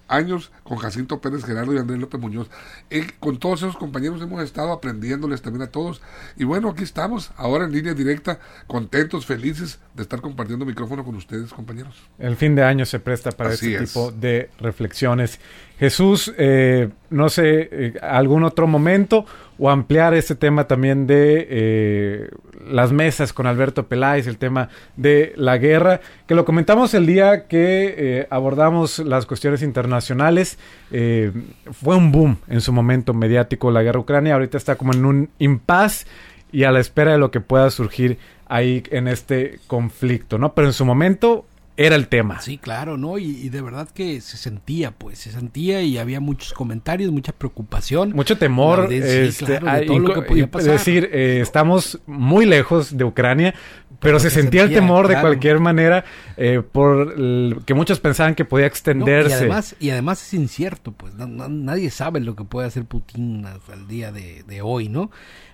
años 0.08 0.52
con 0.62 0.78
Jacinto 0.78 1.20
Pérez 1.20 1.44
Gerardo 1.44 1.74
y 1.74 1.78
Andrés 1.78 1.98
López 1.98 2.20
Muñoz. 2.20 2.48
Eh, 2.90 3.06
con 3.20 3.38
todos 3.38 3.62
esos 3.62 3.76
compañeros 3.76 4.20
hemos 4.22 4.42
estado 4.42 4.72
aprendiéndoles 4.72 5.42
también 5.42 5.62
a 5.62 5.68
todos. 5.68 6.00
Y 6.36 6.44
bueno, 6.44 6.70
aquí 6.70 6.82
estamos, 6.82 7.30
ahora 7.36 7.64
en 7.64 7.72
línea 7.72 7.94
directa, 7.94 8.38
contentos, 8.66 9.26
felices 9.26 9.80
de 9.94 10.02
estar 10.02 10.20
compartiendo 10.20 10.64
micrófono 10.64 11.04
con 11.04 11.14
ustedes, 11.14 11.52
compañeros. 11.52 11.94
El 12.18 12.36
fin 12.36 12.54
de 12.54 12.62
año 12.62 12.84
se 12.84 13.00
presta 13.00 13.30
para 13.32 13.54
este 13.54 13.78
tipo 13.78 14.10
de 14.10 14.50
reflexiones. 14.58 15.40
Jesús, 15.78 16.32
eh, 16.38 16.90
no 17.10 17.28
sé, 17.28 17.68
eh, 17.70 17.94
algún 18.00 18.44
otro 18.44 18.66
momento 18.66 19.26
o 19.58 19.70
ampliar 19.70 20.14
este 20.14 20.34
tema 20.34 20.66
también 20.66 21.06
de 21.06 21.46
eh, 21.48 22.30
las 22.68 22.92
mesas 22.92 23.32
con 23.32 23.46
Alberto 23.46 23.86
Peláez, 23.86 24.26
el 24.26 24.38
tema 24.38 24.68
de 24.96 25.32
la 25.36 25.58
guerra, 25.58 26.00
que 26.26 26.34
lo 26.34 26.44
comentamos 26.44 26.94
el 26.94 27.06
día 27.06 27.46
que 27.46 28.26
abordamos 28.30 28.98
las 29.00 29.26
cuestiones 29.26 29.62
internacionales. 29.62 30.58
fue 30.90 31.96
un 31.96 32.10
boom 32.10 32.38
en 32.48 32.60
su 32.60 32.72
momento 32.72 33.14
mediático 33.14 33.70
la 33.70 33.82
guerra 33.82 34.00
ucrania, 34.00 34.34
ahorita 34.34 34.56
está 34.56 34.76
como 34.76 34.92
en 34.92 35.04
un 35.04 35.30
impas 35.38 36.06
y 36.52 36.64
a 36.64 36.72
la 36.72 36.80
espera 36.80 37.12
de 37.12 37.18
lo 37.18 37.30
que 37.30 37.40
pueda 37.40 37.68
surgir 37.70 38.18
ahí 38.46 38.82
en 38.90 39.08
este 39.08 39.58
conflicto, 39.66 40.38
¿no? 40.38 40.54
Pero 40.54 40.68
en 40.68 40.72
su 40.72 40.84
momento 40.84 41.46
era 41.76 41.96
el 41.96 42.08
tema. 42.08 42.40
Sí, 42.40 42.58
claro, 42.58 42.96
¿no? 42.96 43.18
Y, 43.18 43.48
de 43.48 43.60
verdad 43.60 43.88
que 43.88 44.20
se 44.20 44.36
sentía, 44.36 44.92
pues, 44.92 45.18
se 45.18 45.32
sentía 45.32 45.82
y 45.82 45.98
había 45.98 46.20
muchos 46.20 46.52
comentarios, 46.52 47.10
mucha 47.10 47.32
preocupación. 47.32 48.12
Mucho 48.12 48.38
temor. 48.38 48.92
este, 48.92 49.60
todo 49.86 49.98
lo 49.98 50.14
que 50.14 50.22
podía 50.22 50.50
pasar. 50.50 50.74
Es 50.74 50.80
decir, 50.80 51.10
eh, 51.12 51.40
estamos 51.40 52.00
muy 52.06 52.46
lejos 52.46 52.96
de 52.96 53.04
Ucrania, 53.04 53.54
pero, 54.00 54.20
se, 54.20 54.30
sentía, 54.30 54.62
el 54.62 54.72
temor 54.72 55.08
de 55.08 55.18
cualquier 55.18 55.60
manera 55.60 56.04
eh, 56.36 56.60
por 56.60 57.64
que 57.64 57.74
muchos 57.74 58.00
pensaban 58.00 58.34
que 58.34 58.44
podía 58.44 58.66
extenderse. 58.66 59.30
y, 59.30 59.32
además, 59.34 59.76
y 59.80 59.90
además 59.90 60.22
es 60.26 60.34
incierto, 60.34 60.92
pues 60.92 61.14
nadie 61.16 61.90
sabe 61.90 62.20
lo 62.20 62.36
que 62.36 62.44
puede 62.44 62.68
hacer 62.68 62.84
Putin 62.84 63.46
al 63.46 63.88
día 63.88 64.12
de, 64.12 64.44
de 64.46 64.60
hoy, 64.62 64.88
¿no? 64.88 65.10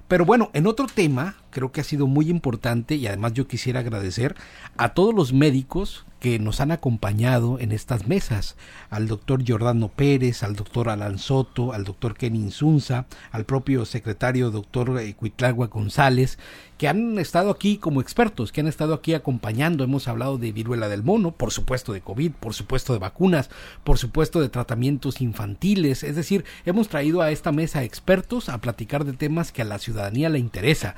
Pero 0.09 0.25
bueno, 0.25 0.51
en 0.55 0.67
otro 0.67 0.87
tema, 0.93 1.37
creo 1.51 1.73
que 1.73 1.81
ha 1.81 1.85
sido 1.85 2.07
muy 2.07 2.31
importante 2.31 2.95
y 2.95 3.07
además 3.07 3.35
yo 3.35 3.47
quisiera 3.47 3.81
agradecer 3.81 4.37
a 4.77 4.95
todos 4.95 5.15
los 5.15 5.33
médicos 5.33 6.05
que 6.21 6.39
nos 6.39 6.61
han 6.61 6.71
acompañado 6.71 7.59
en 7.59 7.73
estas 7.73 8.07
mesas, 8.07 8.57
al 8.91 9.09
doctor 9.09 9.43
Giordano 9.43 9.89
Pérez, 9.89 10.43
al 10.43 10.55
doctor 10.55 10.91
Alan 10.91 11.19
Soto, 11.19 11.73
al 11.73 11.85
doctor 11.85 12.15
Kenny 12.15 12.39
Insunza, 12.39 13.07
al 13.33 13.47
propio 13.47 13.87
secretario 13.87 14.51
doctor 14.51 15.01
Cuitlagua 15.17 15.69
González, 15.69 16.39
que 16.77 16.89
han 16.89 17.19
estado 17.19 17.51
aquí 17.51 17.77
como 17.77 18.01
expertos, 18.01 18.53
que 18.53 18.63
han 18.63 18.67
estado 18.67 18.95
aquí 18.95 19.13
acompañando. 19.13 19.85
Hemos 19.85 20.09
hablado 20.09 20.39
de 20.39 20.51
viruela 20.51 20.89
del 20.89 21.03
mono, 21.03 21.31
por 21.33 21.53
supuesto 21.53 21.93
de 21.93 22.01
COVID, 22.01 22.33
por 22.33 22.55
supuesto 22.55 22.95
de 22.95 22.99
vacunas, 22.99 23.51
por 23.85 23.99
supuesto 23.99 24.41
de 24.41 24.49
tratamientos 24.49 25.21
infantiles. 25.21 26.03
Es 26.03 26.17
decir, 26.17 26.47
hemos 26.65 26.89
traído 26.89 27.21
a 27.21 27.33
esta 27.33 27.53
mesa 27.53 27.83
expertos 27.83 28.49
a 28.49 28.59
platicar 28.59 29.05
de 29.05 29.13
temas 29.13 29.53
que 29.53 29.61
a 29.61 29.67
la 29.67 29.79
ciudadanía 29.79 30.31
le 30.31 30.39
interesa. 30.39 30.95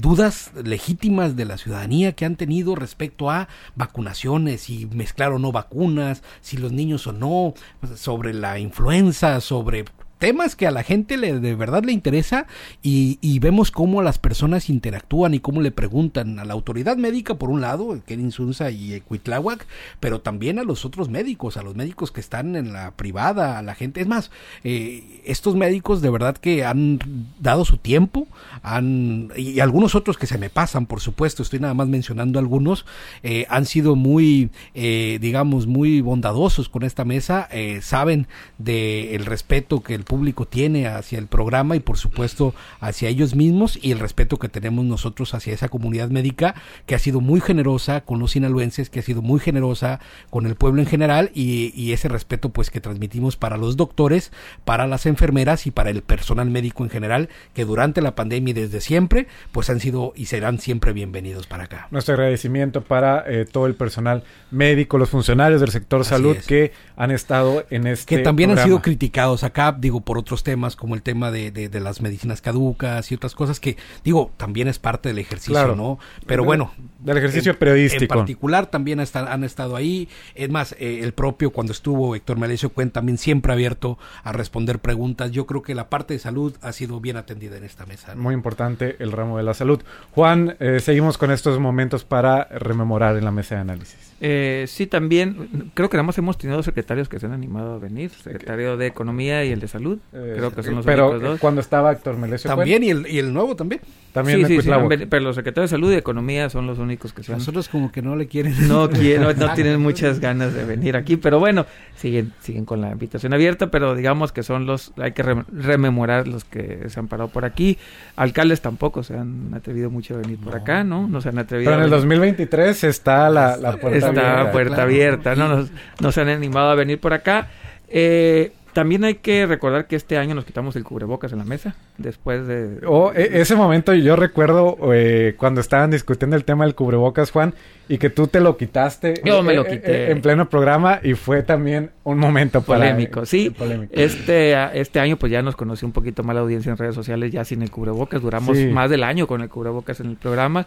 Dudas 0.00 0.50
legítimas 0.62 1.36
de 1.36 1.44
la 1.44 1.58
ciudadanía 1.58 2.12
que 2.12 2.24
han 2.24 2.36
tenido 2.36 2.74
respecto 2.74 3.30
a 3.30 3.48
vacunaciones, 3.74 4.62
si 4.62 4.86
mezclar 4.86 5.32
o 5.32 5.38
no 5.38 5.52
vacunas, 5.52 6.22
si 6.40 6.56
los 6.56 6.72
niños 6.72 7.06
o 7.06 7.12
no, 7.12 7.54
sobre 7.94 8.34
la 8.34 8.58
influenza, 8.58 9.40
sobre 9.40 9.84
temas 10.18 10.56
que 10.56 10.66
a 10.66 10.70
la 10.70 10.82
gente 10.82 11.16
le, 11.16 11.40
de 11.40 11.54
verdad 11.54 11.84
le 11.84 11.92
interesa 11.92 12.46
y, 12.82 13.18
y, 13.20 13.38
vemos 13.38 13.70
cómo 13.70 14.02
las 14.02 14.18
personas 14.18 14.70
interactúan 14.70 15.34
y 15.34 15.40
cómo 15.40 15.60
le 15.60 15.70
preguntan 15.70 16.38
a 16.38 16.44
la 16.44 16.54
autoridad 16.54 16.96
médica 16.96 17.34
por 17.34 17.50
un 17.50 17.60
lado, 17.60 18.00
Kerin 18.06 18.32
Sunza 18.32 18.70
y 18.70 19.00
Cuitláhuac, 19.00 19.66
pero 20.00 20.20
también 20.20 20.58
a 20.58 20.64
los 20.64 20.84
otros 20.84 21.08
médicos, 21.08 21.56
a 21.56 21.62
los 21.62 21.74
médicos 21.74 22.12
que 22.12 22.20
están 22.20 22.56
en 22.56 22.72
la 22.72 22.92
privada, 22.92 23.58
a 23.58 23.62
la 23.62 23.74
gente. 23.74 24.00
Es 24.00 24.06
más, 24.06 24.30
eh, 24.64 25.22
estos 25.24 25.54
médicos 25.54 26.00
de 26.00 26.10
verdad 26.10 26.36
que 26.36 26.64
han 26.64 26.98
dado 27.38 27.64
su 27.64 27.76
tiempo, 27.76 28.26
han 28.62 29.30
y 29.36 29.60
algunos 29.60 29.94
otros 29.94 30.16
que 30.16 30.26
se 30.26 30.38
me 30.38 30.50
pasan, 30.50 30.86
por 30.86 31.00
supuesto, 31.00 31.42
estoy 31.42 31.60
nada 31.60 31.74
más 31.74 31.88
mencionando 31.88 32.38
algunos, 32.38 32.86
eh, 33.22 33.46
han 33.48 33.66
sido 33.66 33.96
muy, 33.96 34.50
eh, 34.74 35.18
digamos, 35.20 35.66
muy 35.66 36.00
bondadosos 36.00 36.68
con 36.68 36.82
esta 36.82 37.04
mesa, 37.04 37.48
saben 37.80 38.28
del 38.58 39.08
el 39.14 39.26
respeto 39.26 39.82
que 39.82 39.94
el 39.94 40.04
público 40.06 40.46
tiene 40.46 40.88
hacia 40.88 41.18
el 41.18 41.26
programa 41.26 41.76
y 41.76 41.80
por 41.80 41.98
supuesto 41.98 42.54
hacia 42.80 43.10
ellos 43.10 43.34
mismos 43.34 43.78
y 43.82 43.92
el 43.92 43.98
respeto 43.98 44.38
que 44.38 44.48
tenemos 44.48 44.86
nosotros 44.86 45.34
hacia 45.34 45.52
esa 45.52 45.68
comunidad 45.68 46.08
médica 46.08 46.54
que 46.86 46.94
ha 46.94 46.98
sido 46.98 47.20
muy 47.20 47.42
generosa 47.42 48.00
con 48.00 48.18
los 48.18 48.30
sinaloenses, 48.30 48.88
que 48.88 49.00
ha 49.00 49.02
sido 49.02 49.20
muy 49.20 49.40
generosa 49.40 50.00
con 50.30 50.46
el 50.46 50.54
pueblo 50.54 50.80
en 50.80 50.86
general 50.86 51.30
y, 51.34 51.72
y 51.74 51.92
ese 51.92 52.08
respeto 52.08 52.48
pues 52.48 52.70
que 52.70 52.80
transmitimos 52.80 53.36
para 53.36 53.58
los 53.58 53.76
doctores, 53.76 54.32
para 54.64 54.86
las 54.86 55.04
enfermeras 55.04 55.66
y 55.66 55.70
para 55.70 55.90
el 55.90 56.02
personal 56.02 56.48
médico 56.48 56.84
en 56.84 56.90
general 56.90 57.28
que 57.52 57.66
durante 57.66 58.00
la 58.00 58.14
pandemia 58.14 58.52
y 58.52 58.54
desde 58.54 58.80
siempre 58.80 59.26
pues 59.52 59.68
han 59.68 59.80
sido 59.80 60.12
y 60.16 60.26
serán 60.26 60.58
siempre 60.58 60.92
bienvenidos 60.92 61.46
para 61.46 61.64
acá. 61.64 61.88
Nuestro 61.90 62.14
agradecimiento 62.14 62.82
para 62.82 63.24
eh, 63.26 63.44
todo 63.44 63.66
el 63.66 63.74
personal 63.74 64.22
médico, 64.50 64.98
los 64.98 65.10
funcionarios 65.10 65.60
del 65.60 65.70
sector 65.70 66.04
salud 66.04 66.36
que 66.46 66.72
han 66.96 67.10
estado 67.10 67.64
en 67.70 67.86
este 67.86 68.16
que 68.16 68.22
también 68.22 68.50
han 68.50 68.64
sido 68.64 68.80
criticados. 68.80 69.44
Acá, 69.44 69.76
digo 69.78 69.95
por 70.00 70.18
otros 70.18 70.42
temas 70.42 70.76
como 70.76 70.94
el 70.94 71.02
tema 71.02 71.30
de, 71.30 71.50
de, 71.50 71.80
las 71.80 72.00
medicinas 72.00 72.40
caducas 72.40 73.10
y 73.12 73.14
otras 73.14 73.34
cosas 73.34 73.60
que, 73.60 73.76
digo, 74.04 74.30
también 74.36 74.68
es 74.68 74.78
parte 74.78 75.08
del 75.08 75.18
ejercicio, 75.18 75.74
¿no? 75.74 75.98
Pero 76.26 76.44
bueno. 76.44 76.72
Del 77.00 77.18
ejercicio 77.18 77.58
periodístico. 77.58 78.14
En 78.14 78.20
particular 78.20 78.66
también 78.66 79.00
han 79.00 79.44
estado 79.44 79.76
ahí. 79.76 80.08
Es 80.34 80.50
más, 80.50 80.74
eh, 80.78 81.00
el 81.02 81.12
propio 81.12 81.50
cuando 81.50 81.72
estuvo 81.72 82.14
Héctor 82.14 82.38
Melesio 82.38 82.70
Cuen 82.70 82.90
también 82.90 83.18
siempre 83.18 83.52
abierto 83.52 83.98
a 84.24 84.32
responder 84.32 84.80
preguntas. 84.80 85.30
Yo 85.30 85.46
creo 85.46 85.62
que 85.62 85.74
la 85.74 85.88
parte 85.88 86.14
de 86.14 86.20
salud 86.20 86.54
ha 86.62 86.72
sido 86.72 87.00
bien 87.00 87.16
atendida 87.16 87.56
en 87.56 87.64
esta 87.64 87.86
mesa. 87.86 88.14
Muy 88.14 88.34
importante 88.34 88.96
el 88.98 89.12
ramo 89.12 89.36
de 89.36 89.44
la 89.44 89.54
salud. 89.54 89.82
Juan, 90.12 90.56
eh, 90.60 90.80
seguimos 90.80 91.18
con 91.18 91.30
estos 91.30 91.58
momentos 91.58 92.04
para 92.04 92.44
rememorar 92.44 93.16
en 93.16 93.24
la 93.24 93.30
mesa 93.30 93.56
de 93.56 93.60
análisis. 93.60 94.14
Eh, 94.20 94.64
sí, 94.66 94.86
también 94.86 95.70
creo 95.74 95.90
que 95.90 95.96
nada 95.96 96.06
más 96.06 96.16
hemos 96.18 96.38
tenido 96.38 96.56
dos 96.56 96.64
secretarios 96.64 97.08
que 97.08 97.20
se 97.20 97.26
han 97.26 97.32
animado 97.32 97.74
a 97.74 97.78
venir, 97.78 98.10
secretario 98.10 98.76
de 98.76 98.86
Economía 98.86 99.44
y 99.44 99.52
el 99.52 99.60
de 99.60 99.68
Salud 99.68 99.85
Salud. 99.86 99.98
Eh, 100.12 100.34
Creo 100.36 100.50
que 100.52 100.62
son 100.62 100.74
los 100.76 100.84
pero 100.86 101.10
únicos 101.10 101.22
dos. 101.30 101.40
cuando 101.40 101.60
estaba 101.60 101.92
Héctor 101.92 102.16
Melesio 102.16 102.48
También, 102.50 102.82
y 102.82 102.90
el, 102.90 103.06
y 103.08 103.18
el 103.18 103.32
nuevo 103.32 103.54
también. 103.56 103.80
También 104.12 104.46
sí, 104.46 104.60
sí, 104.62 104.70
pero 105.10 105.24
los 105.24 105.36
secretarios 105.36 105.70
de 105.70 105.76
Salud 105.76 105.92
y 105.92 105.96
Economía 105.96 106.48
son 106.48 106.66
los 106.66 106.78
únicos 106.78 107.12
que 107.12 107.22
se. 107.22 107.32
Nosotros 107.32 107.68
como 107.68 107.92
que 107.92 108.00
no 108.00 108.16
le 108.16 108.26
quieren. 108.28 108.54
No, 108.66 108.88
quieren, 108.90 109.22
no, 109.22 109.32
no 109.34 109.52
tienen 109.52 109.78
muchas 109.78 110.20
ganas 110.20 110.54
de 110.54 110.64
venir 110.64 110.96
aquí, 110.96 111.18
pero 111.18 111.38
bueno, 111.38 111.66
siguen 111.96 112.32
siguen 112.40 112.64
con 112.64 112.80
la 112.80 112.92
invitación 112.92 113.34
abierta, 113.34 113.70
pero 113.70 113.94
digamos 113.94 114.32
que 114.32 114.42
son 114.42 114.64
los, 114.64 114.94
hay 114.96 115.12
que 115.12 115.22
rem- 115.22 115.44
rememorar 115.52 116.26
los 116.28 116.44
que 116.44 116.88
se 116.88 116.98
han 116.98 117.08
parado 117.08 117.28
por 117.28 117.44
aquí. 117.44 117.76
Alcaldes 118.16 118.62
tampoco 118.62 119.02
se 119.02 119.18
han 119.18 119.52
atrevido 119.54 119.90
mucho 119.90 120.14
a 120.14 120.18
venir 120.18 120.38
por 120.38 120.56
acá, 120.56 120.82
¿no? 120.82 121.06
No 121.06 121.20
se 121.20 121.28
han 121.28 121.38
atrevido 121.38 121.70
Pero 121.72 121.82
en 121.82 121.86
el 121.88 121.92
a 121.92 121.96
venir. 121.96 122.18
2023 122.18 122.84
está 122.84 123.28
la, 123.28 123.58
la 123.58 123.72
puerta 123.76 123.98
Está 123.98 124.08
abierta. 124.08 124.50
puerta 124.52 124.74
claro. 124.76 124.82
abierta, 124.90 125.34
¿no? 125.34 125.48
Nos, 125.48 125.70
nos 126.00 126.16
han 126.16 126.28
animado 126.30 126.70
a 126.70 126.74
venir 126.74 126.98
por 126.98 127.12
acá. 127.12 127.48
Eh, 127.88 128.52
también 128.76 129.04
hay 129.04 129.14
que 129.14 129.46
recordar 129.46 129.86
que 129.86 129.96
este 129.96 130.18
año 130.18 130.34
nos 130.34 130.44
quitamos 130.44 130.76
el 130.76 130.84
cubrebocas 130.84 131.32
en 131.32 131.38
la 131.38 131.44
mesa, 131.46 131.74
después 131.96 132.46
de... 132.46 132.80
Oh, 132.86 133.10
e- 133.16 133.40
ese 133.40 133.56
momento 133.56 133.94
yo 133.94 134.16
recuerdo 134.16 134.76
eh, 134.92 135.34
cuando 135.38 135.62
estaban 135.62 135.90
discutiendo 135.90 136.36
el 136.36 136.44
tema 136.44 136.66
del 136.66 136.74
cubrebocas, 136.74 137.30
Juan, 137.30 137.54
y 137.88 137.96
que 137.96 138.10
tú 138.10 138.26
te 138.26 138.40
lo 138.40 138.58
quitaste 138.58 139.22
Yo 139.24 139.42
me 139.42 139.54
lo 139.54 139.62
eh, 139.64 139.70
quité. 139.70 139.92
eh, 140.08 140.10
en 140.10 140.20
pleno 140.20 140.50
programa 140.50 141.00
y 141.02 141.14
fue 141.14 141.42
también 141.42 141.90
un 142.04 142.18
momento 142.18 142.60
para- 142.60 142.80
polémico. 142.80 143.24
Sí, 143.24 143.48
polémico. 143.48 143.94
este 143.96 144.54
este 144.78 145.00
año 145.00 145.16
pues 145.16 145.32
ya 145.32 145.40
nos 145.40 145.56
conoció 145.56 145.86
un 145.88 145.92
poquito 145.92 146.22
más 146.22 146.34
la 146.34 146.42
audiencia 146.42 146.70
en 146.70 146.76
redes 146.76 146.94
sociales 146.94 147.32
ya 147.32 147.44
sin 147.46 147.62
el 147.62 147.70
cubrebocas. 147.70 148.20
Duramos 148.20 148.58
Sí. 148.58 148.66
más 148.66 148.90
del 148.90 149.04
año 149.04 149.26
con 149.26 149.40
el 149.40 149.48
cubrebocas 149.48 150.00
en 150.00 150.08
el 150.10 150.16
programa 150.16 150.66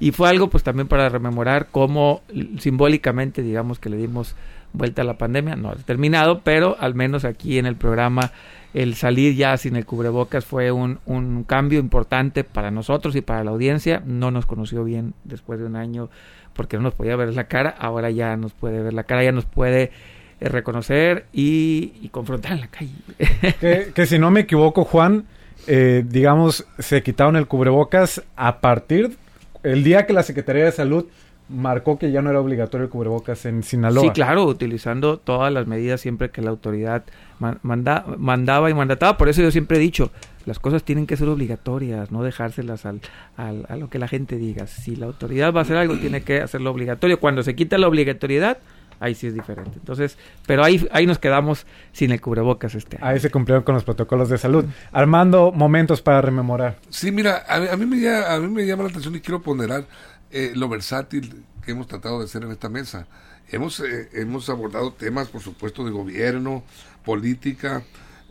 y 0.00 0.10
fue 0.10 0.28
algo 0.28 0.48
pues 0.50 0.64
también 0.64 0.88
para 0.88 1.08
rememorar 1.08 1.68
cómo 1.70 2.22
simbólicamente 2.58 3.42
digamos 3.42 3.78
que 3.78 3.90
le 3.90 3.96
dimos 3.96 4.34
vuelta 4.74 5.00
a 5.00 5.04
la 5.06 5.16
pandemia. 5.16 5.56
No 5.56 5.70
ha 5.70 5.76
terminado, 5.76 6.42
pero 6.44 6.76
al 6.78 6.94
menos 6.94 7.24
aquí 7.24 7.58
en 7.58 7.64
el 7.64 7.76
programa 7.76 8.32
el 8.74 8.96
salir 8.96 9.34
ya 9.36 9.56
sin 9.56 9.76
el 9.76 9.86
cubrebocas 9.86 10.44
fue 10.44 10.72
un, 10.72 10.98
un 11.06 11.44
cambio 11.44 11.78
importante 11.78 12.44
para 12.44 12.70
nosotros 12.70 13.16
y 13.16 13.22
para 13.22 13.44
la 13.44 13.52
audiencia. 13.52 14.02
No 14.04 14.30
nos 14.30 14.44
conoció 14.44 14.84
bien 14.84 15.14
después 15.24 15.58
de 15.58 15.64
un 15.64 15.76
año 15.76 16.10
porque 16.52 16.76
no 16.76 16.82
nos 16.82 16.94
podía 16.94 17.16
ver 17.16 17.32
la 17.34 17.44
cara. 17.44 17.74
Ahora 17.78 18.10
ya 18.10 18.36
nos 18.36 18.52
puede 18.52 18.82
ver 18.82 18.92
la 18.92 19.04
cara, 19.04 19.24
ya 19.24 19.32
nos 19.32 19.46
puede 19.46 19.92
eh, 20.40 20.48
reconocer 20.48 21.26
y, 21.32 21.92
y 22.02 22.08
confrontar 22.10 22.52
en 22.52 22.60
la 22.60 22.68
calle. 22.68 22.92
Que, 23.60 23.92
que 23.94 24.06
si 24.06 24.18
no 24.18 24.30
me 24.30 24.40
equivoco, 24.40 24.84
Juan, 24.84 25.24
eh, 25.66 26.04
digamos, 26.06 26.66
se 26.78 27.02
quitaron 27.02 27.36
el 27.36 27.46
cubrebocas 27.46 28.22
a 28.36 28.60
partir 28.60 29.16
el 29.62 29.82
día 29.82 30.06
que 30.06 30.12
la 30.12 30.22
Secretaría 30.22 30.64
de 30.64 30.72
Salud 30.72 31.06
marcó 31.48 31.98
que 31.98 32.10
ya 32.10 32.22
no 32.22 32.30
era 32.30 32.40
obligatorio 32.40 32.84
el 32.86 32.90
cubrebocas 32.90 33.44
en 33.46 33.62
Sinaloa. 33.62 34.02
Sí, 34.02 34.10
claro, 34.10 34.44
utilizando 34.46 35.18
todas 35.18 35.52
las 35.52 35.66
medidas 35.66 36.00
siempre 36.00 36.30
que 36.30 36.40
la 36.42 36.50
autoridad 36.50 37.04
man- 37.38 37.58
manda- 37.62 38.04
mandaba 38.18 38.70
y 38.70 38.74
mandataba. 38.74 39.16
Por 39.18 39.28
eso 39.28 39.42
yo 39.42 39.50
siempre 39.50 39.76
he 39.76 39.80
dicho, 39.80 40.10
las 40.46 40.58
cosas 40.58 40.82
tienen 40.84 41.06
que 41.06 41.16
ser 41.16 41.28
obligatorias, 41.28 42.10
no 42.10 42.22
dejárselas 42.22 42.86
al, 42.86 43.00
al- 43.36 43.66
a 43.68 43.76
lo 43.76 43.90
que 43.90 43.98
la 43.98 44.08
gente 44.08 44.36
diga. 44.36 44.66
Si 44.66 44.96
la 44.96 45.06
autoridad 45.06 45.52
va 45.52 45.60
a 45.60 45.62
hacer 45.62 45.76
algo, 45.76 45.96
tiene 45.98 46.22
que 46.22 46.40
hacerlo 46.40 46.70
obligatorio. 46.70 47.20
Cuando 47.20 47.42
se 47.42 47.54
quita 47.54 47.76
la 47.78 47.88
obligatoriedad, 47.88 48.58
ahí 49.00 49.14
sí 49.14 49.26
es 49.26 49.34
diferente. 49.34 49.72
Entonces, 49.74 50.16
pero 50.46 50.64
ahí, 50.64 50.86
ahí 50.92 51.06
nos 51.06 51.18
quedamos 51.18 51.66
sin 51.92 52.10
el 52.10 52.20
cubrebocas 52.22 52.74
este 52.74 52.96
año. 52.96 53.06
Ahí 53.06 53.20
se 53.20 53.30
cumplieron 53.30 53.64
con 53.64 53.74
los 53.74 53.84
protocolos 53.84 54.30
de 54.30 54.38
salud. 54.38 54.64
Armando, 54.92 55.52
momentos 55.52 56.00
para 56.00 56.22
rememorar. 56.22 56.76
Sí, 56.88 57.12
mira, 57.12 57.42
a, 57.46 57.56
a 57.72 57.76
mí 57.76 57.84
me, 57.84 58.08
a 58.08 58.38
mí 58.40 58.48
me 58.48 58.64
llama 58.66 58.84
la 58.84 58.88
atención 58.90 59.14
y 59.16 59.20
quiero 59.20 59.42
ponderar 59.42 59.84
eh, 60.34 60.52
lo 60.54 60.68
versátil 60.68 61.44
que 61.64 61.70
hemos 61.72 61.86
tratado 61.86 62.18
de 62.18 62.24
hacer 62.26 62.42
en 62.42 62.50
esta 62.50 62.68
mesa. 62.68 63.06
Hemos, 63.50 63.78
eh, 63.80 64.08
hemos 64.14 64.48
abordado 64.50 64.92
temas, 64.92 65.28
por 65.28 65.40
supuesto, 65.40 65.84
de 65.84 65.90
gobierno, 65.92 66.64
política, 67.04 67.82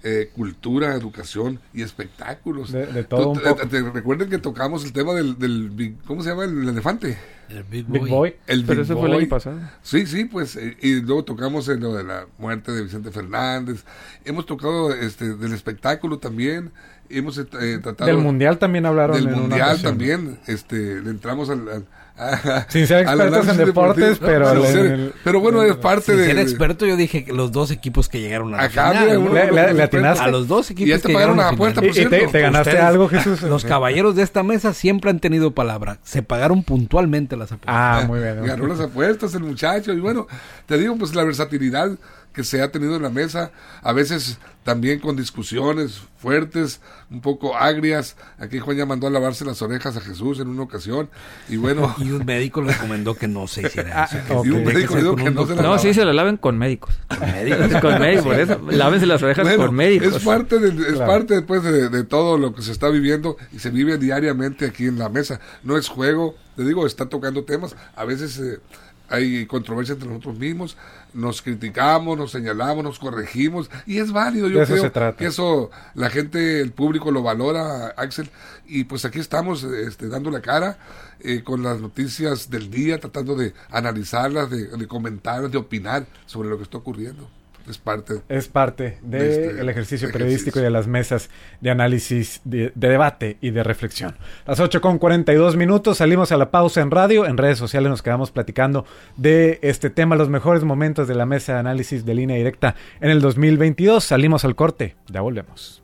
eh, 0.05 0.29
cultura, 0.35 0.95
educación 0.95 1.59
y 1.73 1.81
espectáculos. 1.81 2.71
De- 2.73 2.87
de 2.87 3.03
todo 3.05 3.29
un 3.29 3.37
Tú- 3.37 3.43
te- 3.43 3.49
poco. 3.49 3.67
te- 3.69 3.81
recuerden 3.91 4.29
que 4.29 4.37
tocamos 4.37 4.83
el 4.83 4.91
tema 4.91 5.13
del, 5.13 5.39
del 5.39 5.69
big- 5.69 6.01
¿cómo 6.05 6.21
se 6.23 6.29
llama? 6.31 6.43
El 6.43 6.67
elefante. 6.67 7.17
El 7.47 7.63
Big 7.63 7.85
Big 7.87 8.07
Boy. 8.07 8.35
El 8.47 8.65
pero 8.65 8.81
Big 8.81 8.85
eso 8.91 8.97
fue 8.99 9.05
el 9.07 9.13
Boy. 9.13 9.21
año 9.23 9.29
pasado. 9.29 9.59
Sí, 9.81 10.05
sí, 10.05 10.25
pues, 10.25 10.55
eh, 10.57 10.75
y 10.81 10.95
luego 11.01 11.23
tocamos 11.23 11.69
en 11.69 11.79
lo 11.79 11.93
de 11.93 12.03
la 12.03 12.25
muerte 12.37 12.71
de 12.73 12.81
Vicente 12.83 13.11
Fernández. 13.11 13.85
Hemos 14.25 14.45
tocado 14.45 14.93
este 14.93 15.35
del 15.35 15.53
espectáculo 15.53 16.17
también. 16.19 16.71
Hemos 17.17 17.37
eh, 17.37 17.45
tratado 17.81 18.05
Del 18.07 18.17
Mundial 18.17 18.57
también 18.57 18.85
hablaron 18.85 19.15
del 19.15 19.25
en 19.27 19.29
una 19.33 19.41
mundial 19.41 19.69
ocasión. 19.69 19.91
también. 19.91 20.39
Este, 20.47 21.01
le 21.01 21.09
entramos 21.09 21.49
al, 21.49 21.67
al- 21.69 21.85
a- 22.17 22.65
Sin 22.69 22.85
ser 22.87 23.01
expertos 23.01 23.47
en 23.47 23.57
deportes, 23.57 24.19
pero 24.19 24.49
Sin 24.55 24.65
en 24.65 24.71
ser- 24.73 24.85
el- 24.85 25.13
pero 25.23 25.39
bueno, 25.39 25.63
es 25.63 25.75
parte 25.77 26.05
Sin 26.13 26.17
de, 26.17 26.25
ser 26.25 26.35
de- 26.35 26.41
experto, 26.43 26.85
yo 26.85 26.95
dije 26.95 27.25
que 27.25 27.33
los 27.33 27.51
dos 27.51 27.71
equipos 27.71 28.09
que 28.09 28.19
llegaron 28.21 28.53
a 28.53 28.57
la 28.57 28.63
Acá, 28.63 28.93
Le- 28.93 29.11
le- 29.11 29.17
uno- 29.17 29.33
le 29.33 29.83
atinaste. 29.83 30.23
A 30.23 30.27
los 30.27 30.47
dos 30.47 30.69
equipos 30.71 30.87
Y 30.87 30.91
ya 30.91 30.99
te 30.99 31.07
que 31.07 31.13
pagaron 31.13 31.35
llegaron 31.37 31.47
a 31.49 31.51
la 31.51 31.57
puerta, 31.57 31.81
por 31.81 31.89
¿Y, 31.89 32.01
y 32.01 32.05
te, 32.05 32.39
ganaste 32.41 32.69
ustedes- 32.71 32.83
algo, 32.85 33.07
Jesús? 33.09 33.41
Los 33.43 33.65
caballeros 33.65 34.15
de 34.15 34.23
esta 34.23 34.43
mesa 34.43 34.73
siempre 34.73 35.09
han 35.09 35.19
tenido 35.19 35.51
palabra. 35.51 35.99
Se 36.03 36.21
pagaron 36.23 36.63
puntualmente 36.63 37.35
las 37.35 37.51
apuestas. 37.51 37.75
Ah, 37.75 38.03
muy 38.07 38.19
bien. 38.19 38.43
Ganó 38.45 38.67
las 38.67 38.79
apuestas 38.79 39.33
el 39.35 39.43
muchacho. 39.43 39.91
Y 39.93 39.99
bueno, 39.99 40.27
te 40.67 40.77
digo, 40.77 40.95
pues 40.97 41.15
la 41.15 41.23
versatilidad 41.23 41.91
que 42.33 42.43
se 42.43 42.63
ha 42.63 42.71
tenido 42.71 42.95
en 42.95 43.03
la 43.03 43.11
mesa, 43.11 43.51
a 43.83 43.93
veces 43.93 44.39
también 44.63 44.99
con 44.99 45.15
discusiones 45.15 46.01
fuertes, 46.17 46.81
un 47.11 47.21
poco 47.21 47.55
agrias. 47.55 48.15
Aquí 48.39 48.57
Juan 48.57 48.75
ya 48.77 48.87
mandó 48.87 49.05
a 49.05 49.11
lavarse 49.11 49.45
las 49.45 49.61
orejas 49.61 49.97
a 49.97 50.01
Jesús 50.01 50.39
en 50.39 50.47
una 50.47 50.63
ocasión. 50.63 51.09
Y 51.47 51.57
bueno, 51.57 51.93
Y 52.03 52.11
un 52.11 52.25
médico 52.25 52.61
le 52.61 52.73
recomendó 52.73 53.15
que 53.15 53.27
no 53.27 53.47
se 53.47 53.61
hiciera 53.67 54.03
eso. 54.05 54.17
que 54.27 54.33
ok. 54.33 54.45
y 54.45 54.49
un 54.49 54.63
médico 54.63 54.95
dijo 54.95 55.15
que 55.15 55.31
no 55.31 55.45
se 55.47 55.55
la. 55.55 55.61
No, 55.61 55.79
sí, 55.79 55.93
se 55.93 56.03
lo 56.05 56.13
laven 56.13 56.37
con 56.37 56.57
médicos. 56.57 56.93
Con 57.07 57.19
médicos. 57.31 57.67
con 57.81 57.99
médicos, 57.99 58.23
por 58.25 58.39
eso. 58.39 58.61
Lávense 58.71 59.05
las 59.05 59.23
orejas 59.23 59.45
Bueno, 59.47 59.65
con 59.65 59.75
médicos. 59.75 60.15
Es 60.15 60.23
parte, 60.23 60.59
de, 60.59 60.69
es 60.69 60.93
Claro. 60.93 61.05
parte 61.11 61.33
después 61.35 61.63
de, 61.63 61.89
de 61.89 62.03
todo 62.03 62.37
lo 62.37 62.53
que 62.53 62.61
se 62.61 62.71
está 62.71 62.89
viviendo 62.89 63.37
y 63.51 63.59
se 63.59 63.69
vive 63.69 63.97
diariamente 63.97 64.65
aquí 64.65 64.85
en 64.87 64.99
la 64.99 65.09
mesa. 65.09 65.39
No 65.63 65.77
es 65.77 65.87
juego, 65.87 66.35
te 66.55 66.63
digo, 66.63 66.85
está 66.85 67.07
tocando 67.07 67.43
temas. 67.43 67.75
A 67.95 68.05
veces 68.05 68.37
eh, 68.39 68.59
hay 69.09 69.45
controversia 69.45 69.93
entre 69.93 70.07
nosotros 70.09 70.39
mismos, 70.39 70.77
nos 71.13 71.41
criticamos, 71.41 72.17
nos 72.17 72.31
señalamos, 72.31 72.83
nos 72.83 72.99
corregimos 72.99 73.69
y 73.85 73.99
es 73.99 74.11
válido. 74.11 74.47
Yo 74.47 74.57
De 74.57 74.63
eso 74.63 74.73
creo 74.73 74.83
se 74.83 74.89
trata. 74.89 75.17
que 75.17 75.25
eso 75.25 75.69
la 75.93 76.09
gente, 76.09 76.61
el 76.61 76.71
público 76.71 77.11
lo 77.11 77.21
valora, 77.21 77.87
Axel. 77.97 78.29
Y 78.65 78.85
pues 78.85 79.05
aquí 79.05 79.19
estamos 79.19 79.63
este, 79.63 80.07
dando 80.07 80.31
la 80.31 80.41
cara 80.41 80.77
eh, 81.19 81.43
con 81.43 81.61
las 81.63 81.79
noticias 81.79 82.49
del 82.49 82.71
día, 82.71 82.99
tratando 82.99 83.35
de 83.35 83.53
analizarlas, 83.69 84.49
de, 84.49 84.67
de 84.67 84.87
comentar, 84.87 85.49
de 85.49 85.57
opinar 85.57 86.05
sobre 86.25 86.49
lo 86.49 86.57
que 86.57 86.63
está 86.63 86.77
ocurriendo. 86.77 87.29
Es 87.69 87.77
parte 87.77 88.21
Es 88.27 88.47
parte 88.47 88.97
del 89.01 89.09
De 89.11 89.29
este 89.29 89.45
ejercicio 89.45 89.69
ejercicio. 89.71 90.11
periodístico 90.11 90.59
y 90.59 90.63
de 90.63 90.69
las 90.69 90.87
mesas 90.87 91.29
de 91.61 91.69
análisis, 91.69 92.41
de, 92.43 92.71
de 92.75 92.89
debate 92.89 93.37
y 93.41 93.51
de 93.51 93.63
reflexión. 93.63 94.15
Las 94.45 94.59
8 94.59 94.81
con 94.81 94.97
42 94.97 95.55
minutos, 95.55 95.97
salimos 95.97 96.31
a 96.31 96.37
la 96.37 96.51
pausa 96.51 96.81
en 96.81 96.91
radio, 96.91 97.25
en 97.25 97.37
redes 97.37 97.57
sociales 97.57 97.89
nos 97.89 98.01
quedamos 98.01 98.31
platicando 98.31 98.85
de 99.17 99.59
este 99.61 99.89
tema, 99.89 100.15
los 100.15 100.29
mejores 100.29 100.63
momentos 100.63 101.07
de 101.07 101.15
la 101.15 101.25
mesa 101.25 101.53
de 101.53 101.59
análisis 101.59 102.05
de 102.05 102.13
línea 102.15 102.37
directa 102.37 102.75
en 102.99 103.09
el 103.09 103.21
2022. 103.21 104.03
Salimos 104.03 104.45
al 104.45 104.55
corte, 104.55 104.95
ya 105.07 105.21
volvemos. 105.21 105.82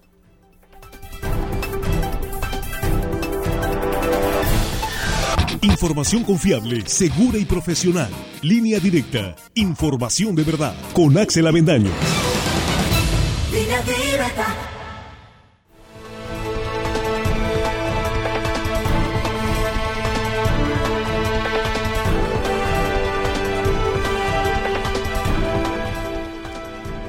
Información 5.62 6.24
confiable, 6.24 6.84
segura 6.86 7.38
y 7.38 7.43
profesional. 7.43 8.10
Línea 8.41 8.80
directa. 8.80 9.36
Información 9.56 10.34
de 10.34 10.43
verdad. 10.43 10.74
Con 10.93 11.17
Axel 11.17 11.45
Avendaño. 11.48 11.89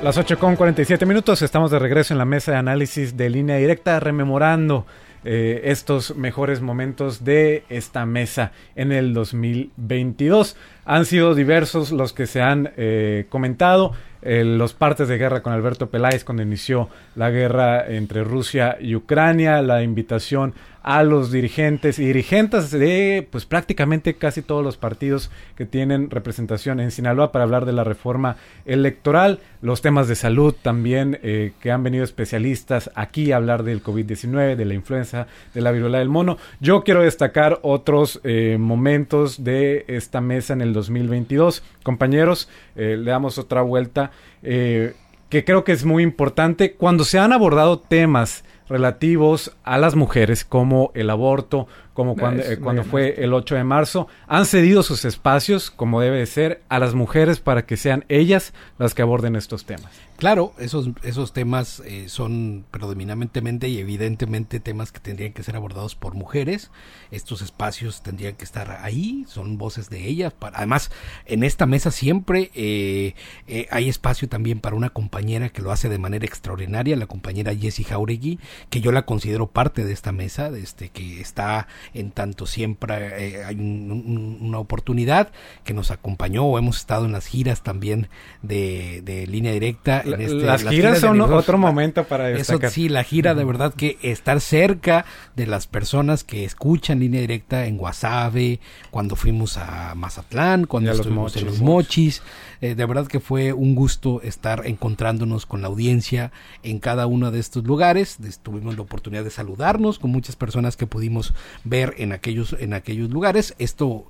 Las 0.03 0.19
8 0.19 0.39
con 0.41 0.57
47 0.57 1.07
minutos, 1.07 1.43
estamos 1.43 1.71
de 1.71 1.79
regreso 1.79 2.15
en 2.15 2.19
la 2.19 2.25
mesa 2.25 2.51
de 2.51 2.59
análisis 2.59 3.17
de 3.17 3.31
línea 3.31 3.59
directa, 3.59 4.01
rememorando 4.01 4.87
eh, 5.25 5.63
estos 5.65 6.17
mejores 6.17 6.61
momentos 6.61 7.25
de 7.25 7.65
esta 7.69 8.07
mesa 8.07 8.53
en 8.75 8.93
el 8.93 9.13
2022. 9.13 10.57
Han 10.85 11.05
sido 11.05 11.35
diversos 11.35 11.93
los 11.93 12.13
que 12.13 12.27
se 12.27 12.41
han 12.41 12.73
eh, 12.77 13.27
comentado. 13.29 13.93
Los 14.23 14.75
partes 14.75 15.09
de 15.09 15.17
guerra 15.19 15.43
con 15.43 15.53
Alberto 15.53 15.89
Peláez 15.89 16.25
cuando 16.25 16.43
inició 16.43 16.89
la 17.17 17.31
guerra 17.31 17.87
entre 17.87 18.23
Rusia 18.23 18.77
y 18.81 18.95
Ucrania, 18.95 19.63
la 19.63 19.83
invitación 19.83 20.55
a 20.83 21.03
los 21.03 21.31
dirigentes 21.31 21.99
y 21.99 22.07
dirigentes 22.07 22.71
de 22.71 23.27
pues 23.31 23.45
prácticamente 23.45 24.15
casi 24.15 24.43
todos 24.43 24.65
los 24.65 24.77
partidos 24.77 25.31
que 25.57 25.67
tienen 25.67 26.11
representación 26.11 26.81
en 26.81 26.91
Sinaloa 26.91 27.33
para 27.33 27.45
hablar 27.45 27.67
de 27.67 27.73
la 27.73 27.85
reforma 27.85 28.37
electoral, 28.65 29.41
los 29.61 29.83
temas 29.83 30.09
de 30.09 30.15
salud 30.15 30.55
también 30.61 31.19
eh, 31.23 31.53
que 31.61 31.71
han 31.71 31.83
venido 31.83 32.05
especialistas 32.05 32.91
aquí 32.95 33.33
a 33.33 33.37
hablar 33.37 33.63
del 33.63 33.83
COVID-19, 33.83 34.57
de 34.57 34.65
la 34.65 34.75
influenza, 34.75 35.27
de 35.53 35.61
la 35.61 35.73
viruela 35.73 35.99
del 35.99 36.09
mono. 36.09 36.39
Yo 36.61 36.83
quiero 36.83 37.03
destacar 37.03 37.59
otros 37.63 38.21
eh, 38.25 38.57
momentos 38.59 39.45
de 39.45 39.85
esta 39.89 40.21
mesa 40.21 40.55
en 40.55 40.63
el 40.63 40.73
2022. 40.73 41.63
Compañeros, 41.83 42.49
eh, 42.77 42.97
le 42.99 43.11
damos 43.11 43.39
otra 43.39 43.63
vuelta. 43.63 44.10
Eh, 44.43 44.95
que 45.29 45.45
creo 45.45 45.63
que 45.65 45.73
es 45.73 45.85
muy 45.85 46.03
importante 46.03 46.73
cuando 46.73 47.05
se 47.05 47.19
han 47.19 47.33
abordado 47.33 47.79
temas 47.79 48.45
relativos 48.69 49.57
a 49.63 49.79
las 49.79 49.95
mujeres 49.95 50.45
como 50.45 50.91
el 50.95 51.09
aborto, 51.09 51.69
como 52.01 52.17
cuando, 52.17 52.43
eh, 52.43 52.59
cuando 52.59 52.83
fue 52.83 53.23
el 53.23 53.35
8 53.35 53.57
de 53.57 53.65
marzo, 53.65 54.09
han 54.27 54.47
cedido 54.47 54.83
sus 54.83 55.05
espacios, 55.05 55.71
como 55.71 56.01
debe 56.01 56.17
de 56.17 56.25
ser, 56.25 56.63
a 56.71 56.79
las 56.79 56.95
mujeres 56.95 57.41
para 57.41 57.67
que 57.67 57.77
sean 57.77 58.07
ellas 58.09 58.55
las 58.79 58.95
que 58.95 59.03
aborden 59.03 59.37
estos 59.37 59.67
temas. 59.67 59.93
Claro, 60.21 60.53
esos, 60.59 60.91
esos 61.03 61.33
temas 61.33 61.81
eh, 61.87 62.11
son 62.11 62.67
predominantemente 62.71 63.71
y 63.71 63.79
evidentemente 63.79 64.61
temas 64.61 64.93
que 64.93 65.01
tendrían 65.01 65.33
que 65.33 65.43
ser 65.43 65.57
abordados 65.57 65.95
por 65.95 66.13
mujeres. 66.13 66.71
Estos 67.11 67.41
espacios 67.41 68.03
tendrían 68.03 68.35
que 68.37 68.45
estar 68.45 68.71
ahí, 68.83 69.25
son 69.27 69.57
voces 69.57 69.89
de 69.89 70.07
ellas. 70.07 70.35
Para, 70.35 70.59
además, 70.59 70.91
en 71.25 71.43
esta 71.43 71.65
mesa 71.65 71.91
siempre 71.91 72.51
eh, 72.55 73.15
eh, 73.47 73.67
hay 73.71 73.89
espacio 73.89 74.29
también 74.29 74.61
para 74.61 74.77
una 74.77 74.91
compañera 74.91 75.49
que 75.49 75.63
lo 75.63 75.73
hace 75.73 75.89
de 75.89 75.97
manera 75.97 76.27
extraordinaria, 76.27 76.97
la 76.97 77.07
compañera 77.07 77.57
Jessie 77.57 77.87
Jauregui, 77.87 78.39
que 78.69 78.83
yo 78.83 78.93
la 78.93 79.07
considero 79.07 79.47
parte 79.47 79.87
de 79.87 79.95
esta 79.95 80.13
mesa, 80.13 80.51
desde 80.51 80.91
que 80.91 81.23
está 81.23 81.67
en 81.95 82.11
tanto 82.11 82.47
siempre 82.47 83.39
eh, 83.39 83.45
hay 83.45 83.57
un- 83.57 83.91
un- 83.93 84.39
una 84.41 84.59
oportunidad 84.59 85.33
que 85.65 85.75
nos 85.75 85.91
acompañó 85.91 86.45
o 86.45 86.59
hemos 86.59 86.77
estado 86.79 87.05
en 87.07 87.13
las 87.13 87.27
giras 87.27 87.63
también 87.63 88.09
de, 88.43 89.03
de 89.05 89.27
línea 89.27 89.53
directa. 89.53 90.01
en 90.05 90.21
este- 90.21 90.35
las, 90.37 90.63
giras 90.65 91.01
son 91.01 91.21
otro 91.21 91.59
momento 91.59 92.05
para 92.05 92.29
Eso 92.31 92.39
destacar. 92.55 92.71
sí, 92.71 92.89
la 92.89 93.05
gira 93.05 93.35
de 93.35 93.45
verdad 93.45 93.75
que 93.75 93.99
estar 94.03 94.41
cerca 94.41 95.05
de 95.37 95.47
las 95.47 95.67
personas 95.67 96.25
que 96.25 96.45
escuchan 96.45 97.01
línea 97.01 97.21
directa 97.21 97.67
en 97.67 97.77
Guasave, 97.77 98.61
cuando 98.91 99.17
fuimos 99.17 99.57
a 99.57 99.95
Mazatlán, 99.95 100.67
cuando 100.67 100.93
estuvimos 100.93 101.37
en 101.37 101.47
los 101.47 101.61
Mochis, 101.61 102.23
eh, 102.61 102.75
de 102.75 102.87
verdad 102.87 103.07
que 103.07 103.21
fue 103.21 103.53
un 103.53 103.75
gusto 103.75 104.21
estar 104.23 104.67
encontrándonos 104.67 105.47
con 105.47 105.63
la 105.63 105.69
audiencia 105.69 106.33
en 106.63 106.79
cada 106.79 107.07
uno 107.07 107.31
de 107.31 107.39
estos 107.41 107.65
lugares. 107.65 108.19
Tuvimos 108.43 108.77
la 108.77 108.83
oportunidad 108.83 109.25
de 109.25 109.31
saludarnos 109.31 109.99
con 109.99 110.11
muchas 110.11 110.37
personas 110.37 110.77
que 110.77 110.87
pudimos 110.87 111.33
ver 111.71 111.95
en 111.99 112.13
aquellos 112.13 112.55
en 112.59 112.75
aquellos 112.75 113.09
lugares. 113.11 113.55
Esto 113.59 114.05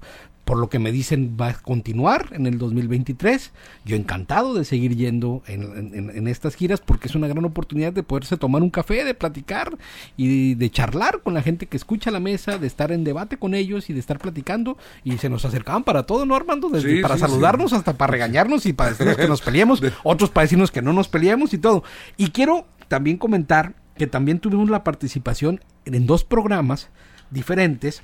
por 0.44 0.58
lo 0.58 0.68
que 0.68 0.80
me 0.80 0.90
dicen 0.90 1.36
va 1.40 1.48
a 1.50 1.54
continuar 1.54 2.30
en 2.32 2.46
el 2.46 2.58
2023. 2.58 3.52
Yo 3.84 3.94
encantado 3.94 4.52
de 4.54 4.64
seguir 4.64 4.96
yendo 4.96 5.42
en, 5.46 5.94
en- 5.94 6.10
en 6.10 6.26
estas 6.26 6.56
giras 6.56 6.80
porque 6.80 7.06
es 7.06 7.14
una 7.14 7.28
gran 7.28 7.44
oportunidad 7.44 7.92
de 7.92 8.02
poderse 8.02 8.36
tomar 8.36 8.60
un 8.62 8.70
café, 8.70 9.04
de 9.04 9.14
platicar 9.14 9.76
y 10.16 10.54
de, 10.56 10.70
charlar 10.70 11.20
con 11.22 11.34
la 11.34 11.42
gente 11.42 11.66
que 11.66 11.76
escucha 11.76 12.10
la 12.10 12.18
mesa, 12.18 12.58
de 12.58 12.66
estar 12.66 12.90
en 12.90 13.04
debate 13.04 13.36
con 13.36 13.54
ellos 13.54 13.90
y 13.90 13.92
de 13.92 14.00
estar 14.00 14.18
platicando. 14.18 14.76
Y 15.04 15.18
se 15.18 15.28
nos 15.28 15.44
acercaban 15.44 15.84
para 15.84 16.02
todo, 16.04 16.26
¿no, 16.26 16.34
Armando? 16.34 16.68
Desde 16.68 16.96
Sí, 16.96 17.02
para 17.02 17.14
sí, 17.14 17.20
saludarnos 17.20 17.72
hasta 17.72 17.92
para 17.92 18.10
regañarnos 18.10 18.66
y 18.66 18.72
para 18.72 18.90
decirnos 18.90 19.18
que 19.18 19.28
nos 19.28 19.42
peleemos, 19.42 19.80
otros 20.02 20.30
para 20.30 20.46
decirnos 20.46 20.72
que 20.72 20.82
no 20.82 20.92
nos 20.92 21.06
peleemos 21.06 21.54
y 21.54 21.58
todo. 21.58 21.84
Y 22.16 22.30
quiero 22.30 22.66
también 22.88 23.18
comentar 23.18 23.74
que 23.96 24.08
también 24.08 24.40
tuvimos 24.40 24.68
la 24.68 24.82
participación 24.82 25.60
en 25.84 26.06
dos 26.06 26.24
programas 26.24 26.88
diferentes 27.30 28.02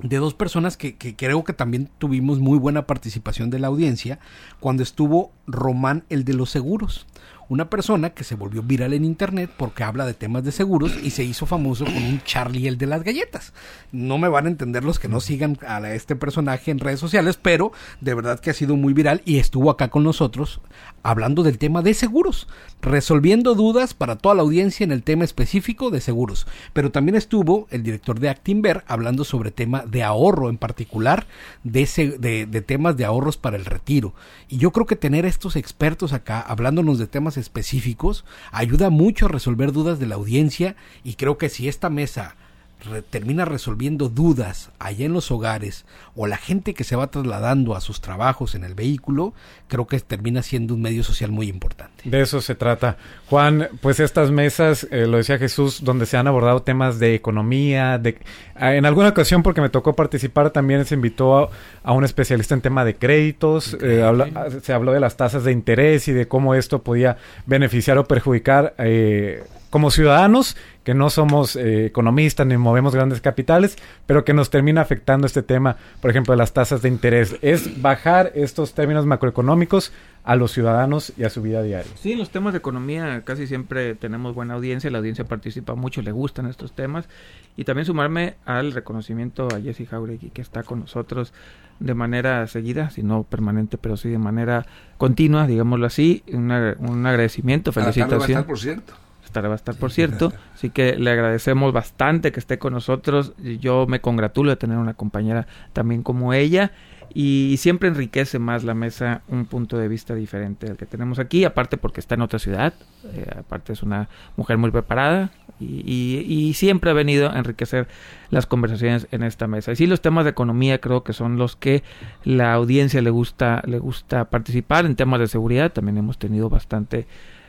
de 0.00 0.16
dos 0.18 0.34
personas 0.34 0.76
que, 0.76 0.96
que 0.96 1.16
creo 1.16 1.44
que 1.44 1.52
también 1.52 1.88
tuvimos 1.98 2.38
muy 2.38 2.58
buena 2.58 2.86
participación 2.86 3.50
de 3.50 3.58
la 3.58 3.66
audiencia 3.66 4.20
cuando 4.60 4.82
estuvo 4.82 5.32
Román 5.46 6.04
el 6.08 6.24
de 6.24 6.34
los 6.34 6.50
seguros. 6.50 7.06
Una 7.48 7.70
persona 7.70 8.10
que 8.10 8.24
se 8.24 8.34
volvió 8.34 8.62
viral 8.62 8.92
en 8.92 9.06
internet 9.06 9.50
porque 9.56 9.82
habla 9.82 10.04
de 10.04 10.12
temas 10.12 10.44
de 10.44 10.52
seguros 10.52 10.92
y 11.02 11.10
se 11.10 11.24
hizo 11.24 11.46
famoso 11.46 11.86
con 11.86 11.96
un 11.96 12.22
Charlie 12.22 12.68
el 12.68 12.76
de 12.76 12.86
las 12.86 13.02
galletas. 13.02 13.54
No 13.90 14.18
me 14.18 14.28
van 14.28 14.44
a 14.44 14.50
entender 14.50 14.84
los 14.84 14.98
que 14.98 15.08
no 15.08 15.20
sigan 15.20 15.56
a 15.66 15.80
este 15.94 16.14
personaje 16.14 16.70
en 16.70 16.78
redes 16.78 17.00
sociales, 17.00 17.38
pero 17.40 17.72
de 18.02 18.12
verdad 18.12 18.38
que 18.38 18.50
ha 18.50 18.54
sido 18.54 18.76
muy 18.76 18.92
viral 18.92 19.22
y 19.24 19.38
estuvo 19.38 19.70
acá 19.70 19.88
con 19.88 20.04
nosotros 20.04 20.60
hablando 21.02 21.42
del 21.42 21.56
tema 21.56 21.80
de 21.80 21.94
seguros, 21.94 22.48
resolviendo 22.82 23.54
dudas 23.54 23.94
para 23.94 24.16
toda 24.16 24.34
la 24.34 24.42
audiencia 24.42 24.84
en 24.84 24.92
el 24.92 25.02
tema 25.02 25.24
específico 25.24 25.90
de 25.90 26.02
seguros. 26.02 26.46
Pero 26.74 26.92
también 26.92 27.16
estuvo 27.16 27.66
el 27.70 27.82
director 27.82 28.20
de 28.20 28.28
Actinver 28.28 28.84
hablando 28.86 29.24
sobre 29.24 29.52
tema 29.52 29.84
de 29.86 30.02
ahorro 30.02 30.50
en 30.50 30.58
particular, 30.58 31.26
de, 31.64 32.46
de 32.46 32.60
temas 32.60 32.98
de 32.98 33.06
ahorros 33.06 33.38
para 33.38 33.56
el 33.56 33.64
retiro. 33.64 34.12
Y 34.48 34.58
yo 34.58 34.70
creo 34.70 34.84
que 34.84 34.96
tener 34.96 35.24
estos 35.24 35.56
expertos 35.56 36.12
acá 36.12 36.42
hablándonos 36.42 36.98
de 36.98 37.06
temas 37.06 37.37
específicos 37.38 38.24
ayuda 38.52 38.90
mucho 38.90 39.26
a 39.26 39.28
resolver 39.28 39.72
dudas 39.72 39.98
de 39.98 40.06
la 40.06 40.16
audiencia 40.16 40.76
y 41.04 41.14
creo 41.14 41.38
que 41.38 41.48
si 41.48 41.68
esta 41.68 41.88
mesa 41.90 42.36
re- 42.84 43.02
termina 43.02 43.44
resolviendo 43.44 44.08
dudas 44.08 44.70
allá 44.78 45.06
en 45.06 45.12
los 45.12 45.30
hogares 45.30 45.84
o 46.14 46.26
la 46.26 46.36
gente 46.36 46.74
que 46.74 46.84
se 46.84 46.96
va 46.96 47.08
trasladando 47.10 47.74
a 47.76 47.80
sus 47.80 48.00
trabajos 48.00 48.54
en 48.54 48.64
el 48.64 48.74
vehículo, 48.74 49.34
creo 49.68 49.86
que 49.86 49.98
termina 50.00 50.42
siendo 50.42 50.74
un 50.74 50.82
medio 50.82 51.02
social 51.04 51.30
muy 51.30 51.48
importante. 51.48 52.08
De 52.08 52.20
eso 52.20 52.40
se 52.40 52.54
trata. 52.54 52.96
Juan, 53.28 53.68
pues 53.80 54.00
estas 54.00 54.30
mesas, 54.30 54.86
eh, 54.90 55.06
lo 55.06 55.16
decía 55.18 55.38
Jesús, 55.38 55.82
donde 55.84 56.06
se 56.06 56.16
han 56.16 56.26
abordado 56.26 56.62
temas 56.62 56.98
de 56.98 57.14
economía, 57.14 57.98
de 57.98 58.18
ah, 58.54 58.74
en 58.74 58.86
alguna 58.86 59.08
ocasión 59.08 59.42
porque 59.42 59.60
me 59.60 59.68
tocó 59.68 59.94
participar 59.94 60.50
también 60.50 60.84
se 60.84 60.94
invitó 60.94 61.38
a, 61.38 61.50
a 61.82 61.92
un 61.92 62.04
especialista 62.04 62.54
en 62.54 62.60
tema 62.60 62.84
de 62.84 62.96
créditos, 62.96 63.76
eh, 63.82 64.02
habla- 64.02 64.28
ah, 64.34 64.46
se 64.62 64.72
habló 64.72 64.92
de 64.92 65.00
las 65.00 65.16
tasas 65.16 65.44
de 65.44 65.52
interés 65.52 66.08
y 66.08 66.12
de 66.12 66.26
cómo 66.28 66.54
esto 66.54 66.82
podía 66.82 67.16
beneficiar 67.46 67.98
o 67.98 68.04
perjudicar 68.06 68.74
eh, 68.78 69.42
como 69.70 69.90
ciudadanos 69.90 70.56
que 70.84 70.94
no 70.94 71.10
somos 71.10 71.54
eh, 71.56 71.86
economistas 71.86 72.46
ni 72.46 72.56
movemos 72.56 72.94
grandes 72.94 73.20
capitales, 73.20 73.76
pero 74.06 74.24
que 74.24 74.32
nos 74.32 74.48
termina 74.50 74.80
afectando 74.80 75.26
este 75.26 75.42
tema, 75.42 75.76
por 76.00 76.10
ejemplo, 76.10 76.32
de 76.32 76.38
las 76.38 76.52
tasas 76.54 76.80
de 76.80 76.88
interés. 76.88 77.36
Es 77.42 77.82
bajar 77.82 78.32
estos 78.34 78.72
términos 78.74 79.04
macroeconómicos 79.04 79.92
a 80.24 80.36
los 80.36 80.52
ciudadanos 80.52 81.12
y 81.18 81.24
a 81.24 81.30
su 81.30 81.42
vida 81.42 81.62
diaria. 81.62 81.90
Sí, 81.96 82.12
en 82.12 82.18
los 82.18 82.30
temas 82.30 82.52
de 82.54 82.58
economía 82.58 83.22
casi 83.24 83.46
siempre 83.46 83.94
tenemos 83.94 84.34
buena 84.34 84.54
audiencia, 84.54 84.90
la 84.90 84.98
audiencia 84.98 85.24
participa 85.24 85.74
mucho, 85.74 86.00
le 86.02 86.12
gustan 86.12 86.46
estos 86.46 86.72
temas. 86.72 87.08
Y 87.56 87.64
también 87.64 87.84
sumarme 87.86 88.36
al 88.46 88.72
reconocimiento 88.72 89.48
a 89.54 89.60
Jesse 89.60 89.88
Jauregui, 89.88 90.30
que 90.30 90.40
está 90.42 90.62
con 90.62 90.80
nosotros 90.80 91.32
de 91.80 91.94
manera 91.94 92.46
seguida, 92.46 92.90
si 92.90 93.02
no 93.02 93.24
permanente, 93.24 93.78
pero 93.78 93.96
sí 93.96 94.08
de 94.08 94.18
manera 94.18 94.66
continua, 94.96 95.46
digámoslo 95.46 95.86
así. 95.86 96.22
Una- 96.32 96.76
un 96.78 97.04
agradecimiento, 97.06 97.70
A 97.70 97.74
la 97.80 97.86
tarde 97.86 97.86
va 97.86 97.90
a 97.90 97.92
felicitación. 98.08 98.30
estar, 98.38 98.46
por 98.46 98.58
cierto. 98.58 98.94
Estará, 99.28 99.48
va 99.48 99.54
a 99.54 99.56
estar, 99.56 99.74
por 99.76 99.90
cierto. 99.92 100.32
Así 100.54 100.70
que 100.70 100.96
le 100.96 101.10
agradecemos 101.10 101.72
bastante 101.72 102.32
que 102.32 102.40
esté 102.40 102.58
con 102.58 102.72
nosotros. 102.72 103.34
Yo 103.60 103.86
me 103.86 104.00
congratulo 104.00 104.50
de 104.50 104.56
tener 104.56 104.78
una 104.78 104.94
compañera 104.94 105.46
también 105.74 106.02
como 106.02 106.32
ella. 106.32 106.72
Y 107.14 107.56
siempre 107.58 107.88
enriquece 107.88 108.38
más 108.38 108.64
la 108.64 108.74
mesa 108.74 109.22
un 109.28 109.46
punto 109.46 109.78
de 109.78 109.88
vista 109.88 110.14
diferente 110.14 110.66
del 110.66 110.76
que 110.76 110.84
tenemos 110.86 111.18
aquí. 111.18 111.44
Aparte 111.44 111.76
porque 111.78 112.00
está 112.00 112.14
en 112.14 112.22
otra 112.22 112.38
ciudad. 112.38 112.72
eh, 113.14 113.26
aparte 113.38 113.72
es 113.72 113.82
una 113.82 114.08
mujer 114.36 114.56
muy 114.58 114.70
preparada. 114.70 115.30
Y, 115.60 115.82
y- 115.86 116.24
y 116.48 116.54
siempre 116.54 116.90
ha 116.90 116.94
venido 116.94 117.30
a 117.30 117.38
enriquecer 117.38 117.86
las 118.30 118.46
conversaciones 118.46 119.08
en 119.10 119.22
esta 119.22 119.46
mesa. 119.46 119.72
Y 119.72 119.76
sí, 119.76 119.86
los 119.86 120.00
temas 120.00 120.24
de 120.24 120.30
economía 120.30 120.78
creo 120.80 121.02
que 121.02 121.12
son 121.12 121.36
los 121.38 121.54
que 121.56 121.82
la 122.24 122.52
audiencia 122.54 123.00
le 123.02 123.10
gusta, 123.10 123.62
le 123.66 123.78
gusta 123.78 124.26
participar. 124.26 124.86
En 124.86 124.94
temas 124.96 125.20
de 125.20 125.26
seguridad 125.28 125.72
también 125.72 125.96
hemos 125.98 126.16
tenido 126.18 126.48
bastante 126.48 127.06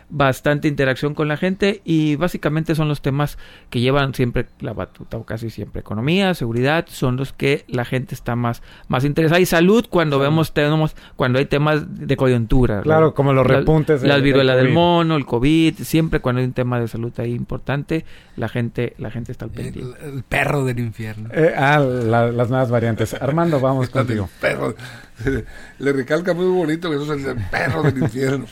bastante 0.10 0.68
interacción 0.68 1.14
con 1.14 1.28
la 1.28 1.38
gente 1.38 1.82
y 1.86 2.16
básicamente 2.16 2.74
son 2.76 2.88
los 2.88 3.02
temas 3.02 3.38
que 3.70 3.80
llevan 3.80 4.14
siempre 4.14 4.48
la 4.60 4.74
batuta 4.74 5.18
o 5.18 5.24
casi 5.26 5.50
siempre 5.50 5.82
economía, 5.82 6.34
seguridad, 6.34 6.86
son 6.90 7.16
los 7.16 7.32
que 7.34 7.64
la 7.68 7.86
gente 7.86 8.16
está 8.16 8.36
más 8.36 8.62
más 8.88 9.06
interesada 9.06 9.40
y 9.40 9.46
salud 9.46 9.86
cuando 9.90 10.18
vemos 10.20 10.54
tenemos 10.54 10.96
cuando 11.16 11.40
hay 11.40 11.46
temas 11.46 11.84
de 12.08 12.18
coyuntura. 12.18 12.82
Claro, 12.82 13.08
¿no? 13.08 13.14
como 13.14 13.34
los 13.34 13.46
repuntes 13.46 14.02
del- 14.02 14.10
las 14.10 14.58
del 14.58 14.70
mono, 14.74 15.16
el 15.16 15.26
COVID, 15.26 15.76
siempre 15.76 16.20
cuando 16.20 16.40
hay 16.40 16.46
un 16.48 16.54
tema 16.54 16.80
de 16.80 16.88
salud 16.88 17.12
ahí 17.18 17.34
importante, 17.34 18.06
la 18.36 18.50
gente 18.50 18.96
la 18.98 19.12
gente 19.12 19.32
está 19.32 19.46
al 19.46 19.52
pendiente. 19.52 19.80
El, 20.06 20.14
el 20.16 20.24
perro 20.24 20.66
del 20.66 20.80
infierno. 20.80 21.30
Eh, 21.34 21.54
ah, 21.56 21.80
la- 21.80 22.32
las 22.32 22.50
nuevas 22.50 22.72
variantes. 22.72 23.14
Armando, 23.14 23.60
vamos 23.60 23.90
contigo. 23.92 24.30
perro. 24.42 24.76
Le 25.80 25.92
recalca 25.94 26.34
muy 26.34 26.46
bonito 26.46 26.90
que 26.90 26.96
eso 26.96 27.14
es 27.14 27.26
el 27.26 27.36
perro 27.52 27.84
del 27.84 27.98
infierno. 27.98 28.46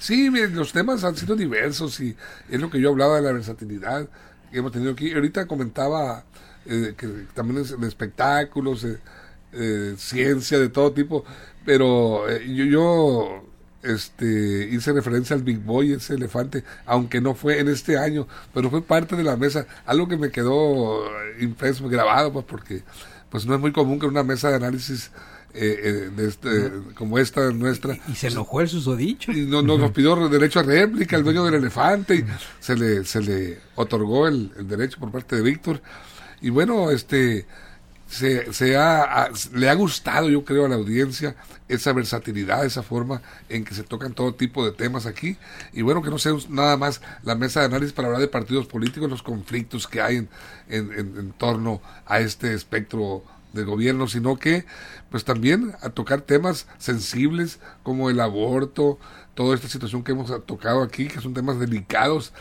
Sí, 0.00 0.30
los 0.30 0.72
temas 0.72 1.04
han 1.04 1.14
sido 1.14 1.36
diversos 1.36 2.00
y 2.00 2.16
es 2.48 2.58
lo 2.58 2.70
que 2.70 2.80
yo 2.80 2.88
hablaba 2.88 3.16
de 3.16 3.22
la 3.22 3.32
versatilidad 3.32 4.08
que 4.50 4.58
hemos 4.58 4.72
tenido 4.72 4.92
aquí. 4.92 5.12
Ahorita 5.12 5.46
comentaba 5.46 6.24
eh, 6.64 6.94
que 6.96 7.06
también 7.34 7.60
es 7.60 7.78
de 7.78 7.86
espectáculos, 7.86 8.82
eh, 8.84 8.98
eh, 9.52 9.94
ciencia 9.98 10.58
de 10.58 10.70
todo 10.70 10.92
tipo, 10.92 11.24
pero 11.66 12.28
eh, 12.30 12.46
yo, 12.48 12.64
yo 12.64 13.44
este, 13.82 14.68
hice 14.72 14.92
referencia 14.94 15.36
al 15.36 15.42
Big 15.42 15.58
Boy, 15.58 15.92
ese 15.92 16.14
elefante, 16.14 16.64
aunque 16.86 17.20
no 17.20 17.34
fue 17.34 17.58
en 17.60 17.68
este 17.68 17.98
año, 17.98 18.26
pero 18.54 18.70
fue 18.70 18.80
parte 18.82 19.16
de 19.16 19.22
la 19.24 19.36
mesa, 19.36 19.66
algo 19.84 20.08
que 20.08 20.16
me 20.16 20.30
quedó 20.30 21.04
eh, 21.06 21.36
impreso, 21.40 21.88
grabado, 21.90 22.32
pues 22.32 22.46
porque 22.46 22.84
pues 23.28 23.44
no 23.46 23.54
es 23.54 23.60
muy 23.60 23.72
común 23.72 23.98
que 24.00 24.06
en 24.06 24.12
una 24.12 24.22
mesa 24.24 24.48
de 24.48 24.56
análisis 24.56 25.10
eh, 25.54 25.80
eh, 25.82 26.10
de 26.16 26.28
este, 26.28 26.70
como 26.94 27.18
esta 27.18 27.50
nuestra. 27.50 27.98
Y 28.08 28.14
se 28.14 28.28
enojó 28.28 28.60
el 28.60 28.68
susodicho. 28.68 29.32
y 29.32 29.46
no, 29.46 29.62
no- 29.62 29.78
nos 29.78 29.90
pidió 29.92 30.28
derecho 30.28 30.60
a 30.60 30.62
réplica 30.62 31.16
el 31.16 31.24
dueño 31.24 31.44
del 31.44 31.54
elefante 31.54 32.14
y 32.16 32.24
se 32.60 32.76
le 32.76 33.04
se 33.04 33.20
le 33.22 33.58
otorgó 33.74 34.28
el, 34.28 34.52
el 34.58 34.68
derecho 34.68 34.98
por 34.98 35.10
parte 35.10 35.36
de 35.36 35.42
Víctor. 35.42 35.82
Y 36.40 36.50
bueno 36.50 36.90
este 36.90 37.46
se, 38.06 38.52
se 38.52 38.76
ha, 38.76 39.30
le 39.54 39.68
ha 39.70 39.74
gustado, 39.74 40.28
yo 40.28 40.44
creo, 40.44 40.66
a 40.66 40.68
la 40.68 40.74
audiencia 40.74 41.36
esa 41.68 41.92
versatilidad, 41.92 42.64
esa 42.64 42.82
forma 42.82 43.22
en 43.48 43.64
que 43.64 43.72
se 43.72 43.84
tocan 43.84 44.14
todo 44.14 44.34
tipo 44.34 44.64
de 44.64 44.72
temas 44.72 45.06
aquí. 45.06 45.36
Y 45.72 45.82
bueno, 45.82 46.02
que 46.02 46.10
no 46.10 46.18
sea 46.18 46.32
nada 46.48 46.76
más 46.76 47.00
la 47.22 47.36
mesa 47.36 47.60
de 47.60 47.66
análisis 47.66 47.92
para 47.92 48.08
hablar 48.08 48.20
de 48.20 48.26
partidos 48.26 48.66
políticos, 48.66 49.08
los 49.08 49.22
conflictos 49.22 49.86
que 49.86 50.00
hay 50.00 50.16
en, 50.16 50.28
en, 50.68 50.92
en- 50.92 51.16
en 51.18 51.32
torno 51.34 51.80
a 52.06 52.18
este 52.18 52.52
espectro 52.54 53.22
de 53.52 53.64
gobierno, 53.64 54.08
sino 54.08 54.36
que 54.36 54.64
pues 55.10 55.24
también 55.24 55.72
a 55.82 55.90
tocar 55.90 56.20
temas 56.22 56.66
sensibles 56.78 57.58
como 57.82 58.10
el 58.10 58.20
aborto, 58.20 58.98
toda 59.34 59.54
esta 59.54 59.68
situación 59.68 60.02
que 60.04 60.12
hemos 60.12 60.30
tocado 60.46 60.82
aquí, 60.82 61.08
que 61.08 61.20
son 61.20 61.34
temas 61.34 61.58
delicados, 61.58 62.32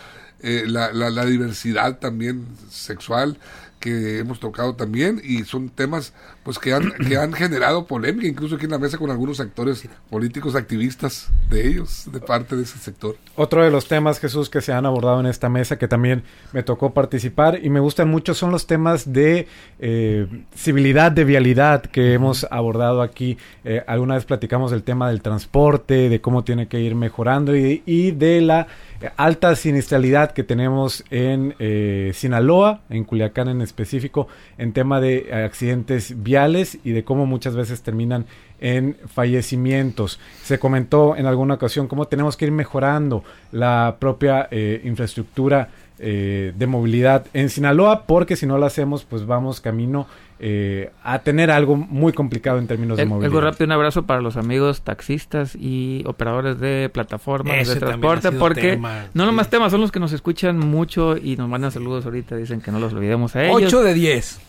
eh, 0.42 0.64
la, 0.68 0.94
la, 0.94 1.10
la 1.10 1.26
diversidad 1.26 2.00
también 2.00 2.48
sexual 2.70 3.38
que 3.80 4.20
hemos 4.20 4.40
tocado 4.40 4.76
también 4.76 5.22
y 5.24 5.44
son 5.44 5.70
temas 5.70 6.14
pues 6.44 6.60
que 6.60 6.74
han, 6.74 6.92
que 7.08 7.18
han 7.18 7.34
generado 7.34 7.86
polémica 7.86 8.28
incluso 8.28 8.56
aquí 8.56 8.66
en 8.66 8.72
la 8.72 8.80
mesa 8.80 8.98
con 8.98 9.10
algunos 9.12 9.40
actores 9.40 9.88
políticos 10.10 10.56
activistas 10.56 11.30
de 11.50 11.68
ellos, 11.68 12.10
de 12.12 12.20
parte 12.20 12.56
de 12.56 12.64
ese 12.64 12.78
sector. 12.78 13.16
Otro 13.36 13.64
de 13.64 13.72
los 13.72 13.88
temas, 13.88 14.20
Jesús, 14.20 14.50
que 14.50 14.62
se 14.62 14.74
han 14.74 14.86
abordado 14.86 15.20
en 15.20 15.26
esta 15.26 15.50
mesa, 15.50 15.78
que 15.78 15.88
también 15.88 16.24
me 16.54 16.64
tocó 16.64 16.94
participar 16.94 17.60
y 17.64 17.70
me 17.70 17.80
gustan 17.80 18.10
mucho, 18.10 18.34
son 18.34 18.52
los 18.52 18.68
temas 18.68 19.12
de 19.12 19.48
eh, 19.80 20.28
civilidad, 20.56 21.12
de 21.12 21.24
vialidad 21.24 21.84
que 21.84 22.14
hemos 22.14 22.46
abordado 22.50 23.02
aquí. 23.02 23.38
Eh, 23.64 23.84
alguna 23.88 24.16
vez 24.16 24.26
platicamos 24.26 24.72
del 24.72 24.84
tema 24.84 25.10
del 25.10 25.22
transporte, 25.22 26.10
de 26.10 26.22
cómo 26.22 26.44
tiene 26.44 26.68
que 26.68 26.80
ir 26.80 26.96
mejorando 26.96 27.56
y, 27.56 28.12
de 28.12 28.42
la 28.42 28.68
alta 29.16 29.56
siniestralidad 29.56 30.32
que 30.32 30.44
tenemos 30.44 31.04
en 31.10 31.56
eh, 31.60 32.12
Sinaloa, 32.14 32.82
en 32.90 33.04
Culiacán 33.04 33.48
en 33.48 33.62
específico, 33.62 34.28
en 34.58 34.74
tema 34.74 35.00
de 35.00 35.34
accidentes 35.34 36.22
viales 36.22 36.78
y 36.84 36.92
de 36.92 37.04
cómo 37.04 37.26
muchas 37.26 37.56
veces 37.56 37.82
terminan 37.82 38.26
en 38.60 38.98
fallecimientos. 39.08 40.20
Se 40.44 40.60
comentó 40.60 41.16
en 41.16 41.26
alguna 41.26 41.56
ocasión 41.56 41.88
cómo 41.88 42.08
tenemos 42.08 42.36
que 42.36 42.46
ir 42.46 42.52
mejorando 42.52 43.24
la 43.52 43.98
propia 44.00 44.48
eh, 44.52 44.82
infraestructura 44.84 45.70
eh, 46.00 46.54
de 46.58 46.68
movilidad 46.68 47.26
en 47.34 47.50
Sinaloa, 47.50 48.06
porque 48.06 48.36
si 48.36 48.46
no 48.46 48.58
lo 48.58 48.66
hacemos, 48.66 49.04
pues 49.04 49.26
vamos 49.26 49.60
camino 49.62 50.08
eh, 50.42 50.92
a 51.04 51.20
tener 51.20 51.52
algo 51.52 51.76
muy 51.76 52.14
complicado 52.14 52.60
en 52.60 52.68
términos 52.68 52.98
de 52.98 53.06
movilidad. 53.06 53.26
Algo 53.36 53.42
rápido, 53.42 53.66
un 53.66 53.72
abrazo 53.74 54.04
para 54.06 54.22
los 54.22 54.38
amigos 54.38 54.82
taxistas 54.84 55.56
y 55.56 56.04
operadores 56.08 56.60
de 56.60 56.90
plataformas 56.94 57.58
Ese 57.58 57.74
de 57.74 57.80
transporte, 57.82 58.32
porque 58.32 58.72
tema, 58.72 59.08
no 59.14 59.24
sí. 59.24 59.28
nomás 59.28 59.50
temas, 59.50 59.72
son 59.72 59.82
los 59.82 59.92
que 59.92 60.00
nos 60.00 60.14
escuchan 60.14 60.58
mucho 60.58 61.18
y 61.18 61.36
nos 61.36 61.50
mandan 61.50 61.72
saludos 61.72 62.06
ahorita, 62.06 62.38
dicen 62.38 62.62
que 62.62 62.72
no 62.72 62.80
los 62.80 62.94
olvidemos 62.94 63.36
a 63.36 63.44
ellos. 63.46 63.64
8 63.64 63.84
de 63.84 63.94
10. 63.94 64.40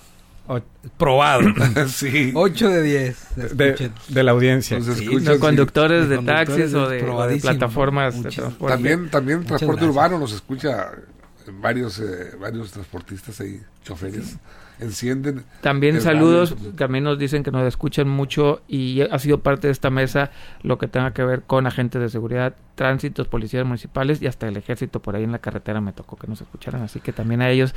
O- 0.46 0.60
Probado. 0.96 1.42
sí. 1.88 2.30
8 2.34 2.68
de 2.68 2.82
10. 2.82 3.26
de, 3.56 3.90
de 4.08 4.22
la 4.22 4.30
audiencia. 4.30 4.80
Sí, 4.80 4.90
escuchan, 4.90 5.24
Los 5.24 5.34
sí. 5.34 5.40
conductores 5.40 6.02
De 6.02 6.08
de 6.08 6.16
conductores 6.16 6.48
taxis 6.48 6.74
o 6.74 6.80
de, 6.80 6.84
o 6.86 6.88
de 6.90 6.98
probadísimo. 7.00 7.50
plataformas 7.52 8.22
de 8.22 8.30
transporte. 8.30 8.74
También, 8.74 9.10
también 9.10 9.44
transporte 9.44 9.80
gracias. 9.82 9.90
urbano 9.90 10.18
nos 10.20 10.32
escucha 10.32 10.90
varios, 11.50 11.98
eh, 12.00 12.36
varios 12.40 12.72
transportistas 12.72 13.40
ahí, 13.40 13.60
choferes. 13.84 14.38
Encienden. 14.78 15.44
También 15.60 16.00
saludos, 16.00 16.52
radio. 16.52 16.72
también 16.72 17.04
nos 17.04 17.18
dicen 17.18 17.42
que 17.42 17.50
nos 17.50 17.66
escuchan 17.68 18.08
mucho 18.08 18.62
y 18.66 19.02
ha 19.02 19.18
sido 19.18 19.40
parte 19.40 19.66
de 19.66 19.72
esta 19.72 19.90
mesa 19.90 20.30
lo 20.62 20.78
que 20.78 20.88
tenga 20.88 21.12
que 21.12 21.22
ver 21.22 21.42
con 21.42 21.66
agentes 21.66 22.00
de 22.00 22.08
seguridad, 22.08 22.54
tránsitos, 22.76 23.28
policías 23.28 23.66
municipales 23.66 24.22
y 24.22 24.26
hasta 24.26 24.48
el 24.48 24.56
ejército 24.56 25.00
por 25.00 25.16
ahí 25.16 25.24
en 25.24 25.32
la 25.32 25.38
carretera 25.38 25.82
me 25.82 25.92
tocó 25.92 26.16
que 26.16 26.26
nos 26.26 26.40
escucharan, 26.40 26.82
así 26.82 27.00
que 27.00 27.12
también 27.12 27.42
a 27.42 27.50
ellos 27.50 27.74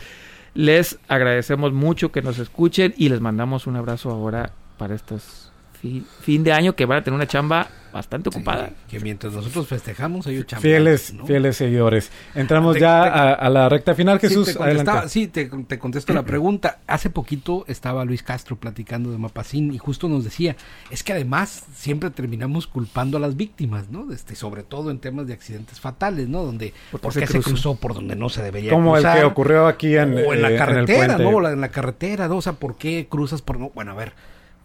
les 0.54 0.98
agradecemos 1.10 1.74
mucho 1.74 2.12
que 2.12 2.22
nos 2.22 2.40
escuchen 2.40 2.94
y 2.96 3.10
les 3.10 3.20
mandamos 3.20 3.68
un 3.68 3.76
abrazo 3.76 4.10
ahora 4.10 4.52
para 4.78 4.96
estos 4.96 5.53
fi- 5.84 6.04
fin 6.22 6.44
de 6.44 6.52
año 6.54 6.76
que 6.76 6.86
van 6.88 6.98
a 7.00 7.04
tener 7.04 7.16
una 7.16 7.28
chamba 7.28 7.68
bastante 7.94 8.30
ocupada. 8.30 8.72
Que 8.90 9.00
mientras 9.00 9.34
nosotros 9.34 9.68
festejamos, 9.68 10.26
ellos 10.26 10.48
chambean, 10.48 10.62
Fieles, 10.82 11.14
¿no? 11.14 11.28
fieles 11.28 11.58
seguidores. 11.58 12.10
Entramos 12.34 12.74
Te- 12.74 12.80
ya 12.80 13.04
te- 13.04 13.10
a, 13.10 13.34
a 13.34 13.50
la 13.52 13.70
recta 13.70 13.94
final, 13.94 14.20
Sí, 14.20 14.30
Jesús. 14.30 14.48
te 14.48 14.56
contestaba- 14.56 14.92
adelante. 15.02 15.10
sí, 15.10 15.28
te, 15.28 15.46
te 15.68 15.78
contesto 15.78 16.12
la 16.12 16.24
pregunta. 16.24 16.80
Hace 16.88 17.12
poquito 17.12 17.66
estaba 17.68 18.04
Luis 18.04 18.24
Castro 18.24 18.56
platicando 18.56 19.12
de 19.12 19.20
Mapacín 19.20 19.72
y 19.76 19.78
justo 19.78 20.10
nos 20.10 20.24
decía, 20.24 20.56
es 20.90 21.04
que 21.04 21.14
además 21.14 21.66
siempre 21.76 22.10
terminamos 22.10 22.66
culpando 22.66 23.18
a 23.18 23.20
las 23.20 23.36
víctimas, 23.38 23.90
¿no? 23.92 24.12
Este, 24.12 24.34
sobre 24.36 24.64
todo 24.64 24.90
en 24.90 24.98
temas 24.98 25.28
de 25.28 25.34
accidentes 25.34 25.80
fatales, 25.80 26.28
¿no? 26.28 26.42
Donde, 26.44 26.74
¿Por 26.92 27.00
¿por 27.00 27.14
qué 27.14 27.20
qué 27.20 27.28
se 27.28 27.34
se 27.34 27.42
cruzó? 27.44 27.76
por 27.76 27.94
donde 27.94 28.16
no 28.16 28.30
se 28.30 28.42
debería 28.42 28.72
Como 28.72 28.98
el 28.98 29.04
cruzar? 29.04 29.20
que 29.20 29.26
ocurrió 29.26 29.68
aquí 29.68 29.96
en, 29.98 30.16
o 30.16 30.34
en 30.34 30.42
la 30.42 30.50
eh, 30.50 30.54
el 30.54 30.58
carretera, 30.58 31.06
puente. 31.18 31.32
¿no? 31.32 31.40
La- 31.42 31.52
en 31.52 31.62
la 31.62 31.70
carretera, 31.70 32.28
¿no? 32.28 32.38
O 32.38 32.42
sea, 32.42 32.54
¿por 32.54 32.76
qué 32.76 33.06
cruzas 33.08 33.44
por 33.44 33.60
no? 33.60 33.70
Bueno, 33.76 33.92
a 33.92 33.96
ver, 33.96 34.14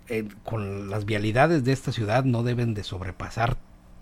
eh, 0.08 0.28
con 0.44 0.90
las 0.90 1.04
vialidades 1.04 1.64
de 1.64 1.72
esta 1.72 1.92
ciudad 1.92 2.24
no 2.24 2.42
deben 2.42 2.74
de 2.74 2.84
sobrepasar 2.84 3.56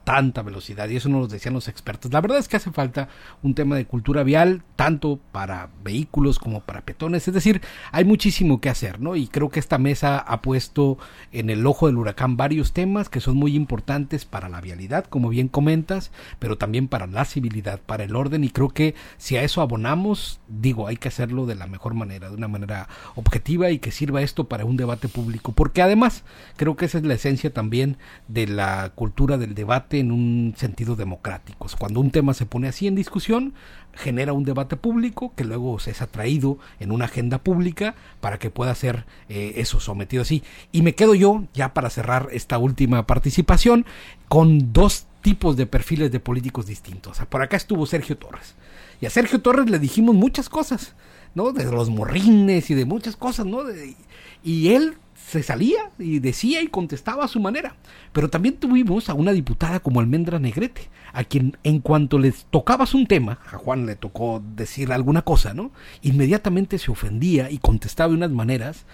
tanta 0.07 0.42
velocidad 0.42 0.88
y 0.88 0.95
eso 0.95 1.09
nos 1.09 1.23
lo 1.23 1.27
decían 1.27 1.53
los 1.53 1.66
expertos. 1.66 2.12
La 2.12 2.21
verdad 2.21 2.38
es 2.38 2.47
que 2.47 2.57
hace 2.57 2.71
falta 2.71 3.09
un 3.42 3.57
tema 3.57 3.75
de 3.75 3.87
cultura 3.87 4.23
vial 4.23 4.62
tanto 4.77 5.19
para 5.33 5.69
vehículos 5.83 6.38
como 6.38 6.61
para 6.61 6.83
peatones, 6.83 7.27
es 7.27 7.35
decir, 7.35 7.61
hay 7.90 8.05
muchísimo 8.05 8.61
que 8.61 8.71
hacer, 8.71 9.01
¿no? 9.01 9.16
Y 9.16 9.27
creo 9.27 9.49
que 9.49 9.59
esta 9.59 9.79
mesa 9.79 10.19
ha 10.19 10.42
puesto 10.42 10.97
en 11.33 11.51
el 11.51 11.66
ojo 11.66 11.88
del 11.88 11.97
huracán 11.97 12.37
varios 12.37 12.73
temas 12.73 13.09
que 13.09 13.19
son 13.19 13.37
muy 13.37 13.57
importantes 13.57 14.25
para 14.25 14.49
la 14.49 14.61
vialidad, 14.61 15.07
como 15.07 15.29
bien 15.29 15.49
comentas, 15.49 16.12
pero 16.38 16.57
también 16.57 16.87
para 16.87 17.09
la 17.09 17.25
civilidad, 17.25 17.81
para 17.81 18.05
el 18.05 18.14
orden 18.14 18.45
y 18.45 18.51
creo 18.51 18.69
que 18.69 18.95
si 19.16 19.37
a 19.37 19.42
eso 19.42 19.61
abonamos, 19.61 20.38
digo, 20.47 20.87
hay 20.87 20.99
que 20.99 21.09
hacerlo 21.09 21.47
de 21.47 21.57
la 21.57 21.66
mejor 21.66 21.95
manera, 21.95 22.31
de 22.31 22.37
una 22.37 22.47
manera 22.47 22.88
objetiva 23.16 23.71
y 23.71 23.81
que 23.81 23.90
sirva 23.90 24.23
esto 24.23 24.45
para 24.45 24.64
un 24.64 24.77
debate 24.77 25.09
público, 25.09 25.51
porque 25.51 25.83
además 25.83 26.23
creo 26.57 26.77
que 26.77 26.85
esa 26.85 26.99
es 26.99 27.05
la 27.05 27.14
esencia 27.14 27.53
también 27.53 27.97
de 28.29 28.47
la 28.47 28.92
cultura 28.95 29.37
del 29.37 29.57
debate 29.57 29.96
en 29.99 30.13
un 30.13 30.55
sentido 30.57 30.97
democrático. 30.97 31.67
Cuando 31.79 32.01
un 32.01 32.11
tema 32.11 32.35
se 32.35 32.47
pone 32.47 32.69
así 32.69 32.87
en 32.87 32.95
discusión, 32.95 33.55
genera 33.93 34.33
un 34.33 34.45
debate 34.45 34.77
público 34.77 35.33
que 35.37 35.45
luego 35.45 35.79
es 35.79 36.03
atraído 36.03 36.59
en 36.81 36.93
una 36.93 37.07
agenda 37.07 37.39
pública 37.39 37.95
para 38.21 38.39
que 38.39 38.51
pueda 38.51 38.75
ser 38.75 39.07
eh, 39.29 39.55
eso 39.57 39.81
sometido 39.81 40.23
así. 40.23 40.43
Y 40.73 40.83
me 40.83 40.95
quedo 40.95 41.15
yo, 41.15 41.45
ya 41.55 41.73
para 41.75 41.91
cerrar 41.91 42.29
esta 42.33 42.59
última 42.59 43.07
participación, 43.07 43.87
con 44.29 44.73
dos 44.73 45.07
tipos 45.23 45.57
de 45.57 45.67
perfiles 45.67 46.13
de 46.13 46.21
políticos 46.21 46.67
distintos. 46.67 47.19
Por 47.29 47.43
acá 47.43 47.57
estuvo 47.57 47.87
Sergio 47.87 48.17
Torres. 48.17 48.55
Y 49.01 49.07
a 49.07 49.11
Sergio 49.11 49.41
Torres 49.41 49.69
le 49.69 49.79
dijimos 49.79 50.15
muchas 50.15 50.49
cosas, 50.49 50.95
¿no? 51.35 51.53
De 51.53 51.65
los 51.65 51.91
morrines 51.91 52.71
y 52.71 52.75
de 52.75 52.85
muchas 52.85 53.17
cosas, 53.17 53.45
¿no? 53.47 53.65
De- 53.65 53.97
y 54.45 54.69
él 54.69 54.95
se 55.16 55.42
salía 55.42 55.90
y 55.98 56.18
decía 56.18 56.62
y 56.62 56.68
contestaba 56.68 57.24
a 57.24 57.29
su 57.29 57.40
manera. 57.40 57.76
Pero 58.12 58.29
también 58.29 58.57
tuvimos 58.57 59.09
a 59.09 59.14
una 59.14 59.33
diputada 59.33 59.81
como 59.81 60.00
Almendra 60.00 60.38
Negrete, 60.38 60.88
a 61.12 61.24
quien 61.24 61.57
en 61.62 61.81
cuanto 61.81 62.18
les 62.18 62.44
tocabas 62.44 62.94
un 62.94 63.07
tema, 63.07 63.40
a 63.50 63.57
Juan 63.57 63.87
le 63.87 63.96
tocó 63.96 64.42
decir 64.55 64.92
alguna 64.92 65.22
cosa, 65.22 65.55
¿no? 65.55 65.72
Inmediatamente 66.02 66.79
se 66.79 66.90
ofendía 66.90 67.50
y 67.50 67.59
contestaba 67.59 68.11
de 68.11 68.16
unas 68.16 68.31
maneras 68.31 68.85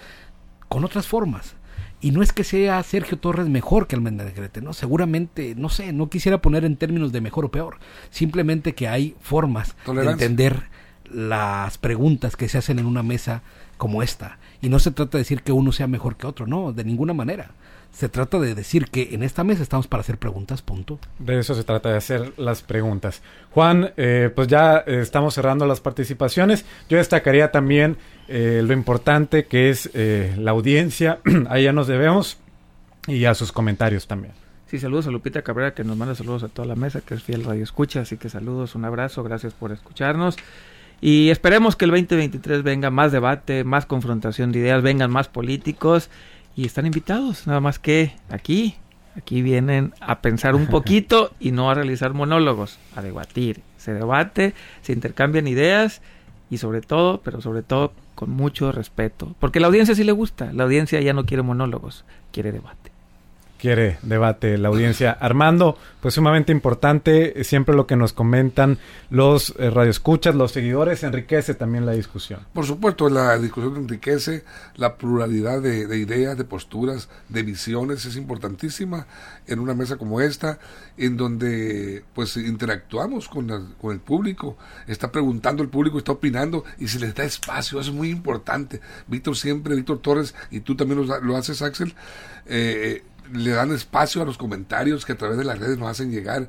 con 0.68 0.84
otras 0.84 1.06
formas. 1.06 1.56
Y 2.00 2.10
no 2.10 2.22
es 2.22 2.32
que 2.32 2.44
sea 2.44 2.82
Sergio 2.82 3.18
Torres 3.18 3.48
mejor 3.48 3.86
que 3.86 3.94
Almendra 3.94 4.26
Negrete, 4.26 4.60
¿no? 4.60 4.72
Seguramente, 4.72 5.54
no 5.56 5.68
sé, 5.68 5.92
no 5.92 6.08
quisiera 6.08 6.42
poner 6.42 6.64
en 6.64 6.76
términos 6.76 7.12
de 7.12 7.20
mejor 7.20 7.44
o 7.44 7.50
peor. 7.50 7.78
Simplemente 8.10 8.74
que 8.74 8.88
hay 8.88 9.14
formas 9.20 9.76
de 9.86 10.10
entender 10.10 10.64
las 11.12 11.78
preguntas 11.78 12.36
que 12.36 12.48
se 12.48 12.58
hacen 12.58 12.78
en 12.78 12.86
una 12.86 13.02
mesa 13.02 13.42
como 13.82 14.00
esta. 14.00 14.38
Y 14.60 14.68
no 14.68 14.78
se 14.78 14.92
trata 14.92 15.18
de 15.18 15.24
decir 15.24 15.42
que 15.42 15.50
uno 15.50 15.72
sea 15.72 15.88
mejor 15.88 16.14
que 16.14 16.28
otro, 16.28 16.46
no, 16.46 16.72
de 16.72 16.84
ninguna 16.84 17.14
manera. 17.14 17.50
Se 17.90 18.08
trata 18.08 18.38
de 18.38 18.54
decir 18.54 18.86
que 18.86 19.08
en 19.10 19.24
esta 19.24 19.42
mesa 19.42 19.60
estamos 19.60 19.88
para 19.88 20.02
hacer 20.02 20.18
preguntas, 20.18 20.62
punto. 20.62 21.00
De 21.18 21.40
eso 21.40 21.56
se 21.56 21.64
trata 21.64 21.88
de 21.88 21.96
hacer 21.96 22.32
las 22.36 22.62
preguntas. 22.62 23.22
Juan, 23.50 23.90
eh, 23.96 24.30
pues 24.32 24.46
ya 24.46 24.84
eh, 24.86 25.00
estamos 25.00 25.34
cerrando 25.34 25.66
las 25.66 25.80
participaciones. 25.80 26.64
Yo 26.88 26.98
destacaría 26.98 27.50
también 27.50 27.96
eh, 28.28 28.62
lo 28.64 28.72
importante 28.72 29.46
que 29.46 29.70
es 29.70 29.90
eh, 29.94 30.32
la 30.38 30.52
audiencia. 30.52 31.18
a 31.48 31.58
ella 31.58 31.72
nos 31.72 31.88
debemos 31.88 32.38
y 33.08 33.24
a 33.24 33.34
sus 33.34 33.50
comentarios 33.50 34.06
también. 34.06 34.34
Sí, 34.68 34.78
saludos 34.78 35.08
a 35.08 35.10
Lupita 35.10 35.42
Cabrera 35.42 35.74
que 35.74 35.82
nos 35.82 35.96
manda 35.96 36.14
saludos 36.14 36.44
a 36.44 36.48
toda 36.48 36.68
la 36.68 36.76
mesa, 36.76 37.00
que 37.00 37.14
es 37.14 37.22
fiel 37.24 37.42
radio 37.42 37.64
escucha, 37.64 38.02
así 38.02 38.16
que 38.16 38.28
saludos, 38.28 38.76
un 38.76 38.84
abrazo, 38.84 39.24
gracias 39.24 39.54
por 39.54 39.72
escucharnos. 39.72 40.36
Y 41.04 41.30
esperemos 41.30 41.74
que 41.74 41.84
el 41.84 41.90
2023 41.90 42.62
venga 42.62 42.90
más 42.90 43.10
debate, 43.10 43.64
más 43.64 43.86
confrontación 43.86 44.52
de 44.52 44.60
ideas, 44.60 44.82
vengan 44.82 45.10
más 45.10 45.26
políticos 45.26 46.10
y 46.54 46.64
están 46.64 46.86
invitados, 46.86 47.48
nada 47.48 47.58
más 47.58 47.80
que 47.80 48.14
aquí, 48.30 48.76
aquí 49.16 49.42
vienen 49.42 49.94
a 50.00 50.20
pensar 50.20 50.54
un 50.54 50.66
poquito 50.68 51.32
y 51.40 51.50
no 51.50 51.68
a 51.68 51.74
realizar 51.74 52.14
monólogos, 52.14 52.78
a 52.94 53.02
debatir. 53.02 53.62
Se 53.78 53.92
debate, 53.92 54.54
se 54.82 54.92
intercambian 54.92 55.48
ideas 55.48 56.02
y 56.50 56.58
sobre 56.58 56.82
todo, 56.82 57.20
pero 57.20 57.40
sobre 57.40 57.64
todo 57.64 57.92
con 58.14 58.30
mucho 58.30 58.70
respeto, 58.70 59.34
porque 59.40 59.58
la 59.58 59.66
audiencia 59.66 59.96
sí 59.96 60.04
le 60.04 60.12
gusta, 60.12 60.52
la 60.52 60.62
audiencia 60.62 61.00
ya 61.00 61.14
no 61.14 61.26
quiere 61.26 61.42
monólogos, 61.42 62.04
quiere 62.30 62.52
debate. 62.52 62.91
Quiere 63.62 63.96
debate 64.02 64.58
la 64.58 64.66
audiencia. 64.68 65.12
Armando, 65.20 65.78
pues 66.00 66.14
sumamente 66.14 66.50
importante, 66.50 67.40
eh, 67.40 67.44
siempre 67.44 67.76
lo 67.76 67.86
que 67.86 67.94
nos 67.94 68.12
comentan 68.12 68.78
los 69.08 69.54
eh, 69.56 69.70
radioescuchas, 69.70 70.34
los 70.34 70.50
seguidores, 70.50 71.04
enriquece 71.04 71.54
también 71.54 71.86
la 71.86 71.92
discusión. 71.92 72.40
Por 72.52 72.66
supuesto, 72.66 73.08
la 73.08 73.38
discusión 73.38 73.76
enriquece 73.76 74.42
la 74.74 74.96
pluralidad 74.96 75.62
de, 75.62 75.86
de 75.86 75.96
ideas, 75.98 76.36
de 76.36 76.42
posturas, 76.42 77.08
de 77.28 77.44
visiones, 77.44 78.04
es 78.04 78.16
importantísima 78.16 79.06
en 79.46 79.60
una 79.60 79.74
mesa 79.74 79.96
como 79.96 80.20
esta, 80.20 80.58
en 80.96 81.16
donde 81.16 82.02
pues 82.14 82.36
interactuamos 82.36 83.28
con, 83.28 83.46
la- 83.46 83.62
con 83.80 83.92
el 83.92 84.00
público, 84.00 84.56
está 84.88 85.12
preguntando 85.12 85.62
el 85.62 85.68
público, 85.68 85.98
está 85.98 86.10
opinando 86.10 86.64
y 86.80 86.88
se 86.88 86.98
les 86.98 87.14
da 87.14 87.22
espacio, 87.22 87.78
eso 87.78 87.90
es 87.90 87.96
muy 87.96 88.10
importante. 88.10 88.80
Víctor 89.06 89.36
siempre, 89.36 89.76
Víctor 89.76 90.00
Torres, 90.00 90.34
y 90.50 90.58
tú 90.60 90.74
también 90.74 91.06
lo, 91.06 91.20
lo 91.20 91.36
haces, 91.36 91.62
Axel, 91.62 91.94
eh, 92.46 93.04
le 93.32 93.50
dan 93.50 93.72
espacio 93.72 94.22
a 94.22 94.24
los 94.24 94.38
comentarios 94.38 95.04
que 95.04 95.12
a 95.12 95.18
través 95.18 95.38
de 95.38 95.44
las 95.44 95.58
redes 95.58 95.78
nos 95.78 95.88
hacen 95.88 96.10
llegar 96.10 96.48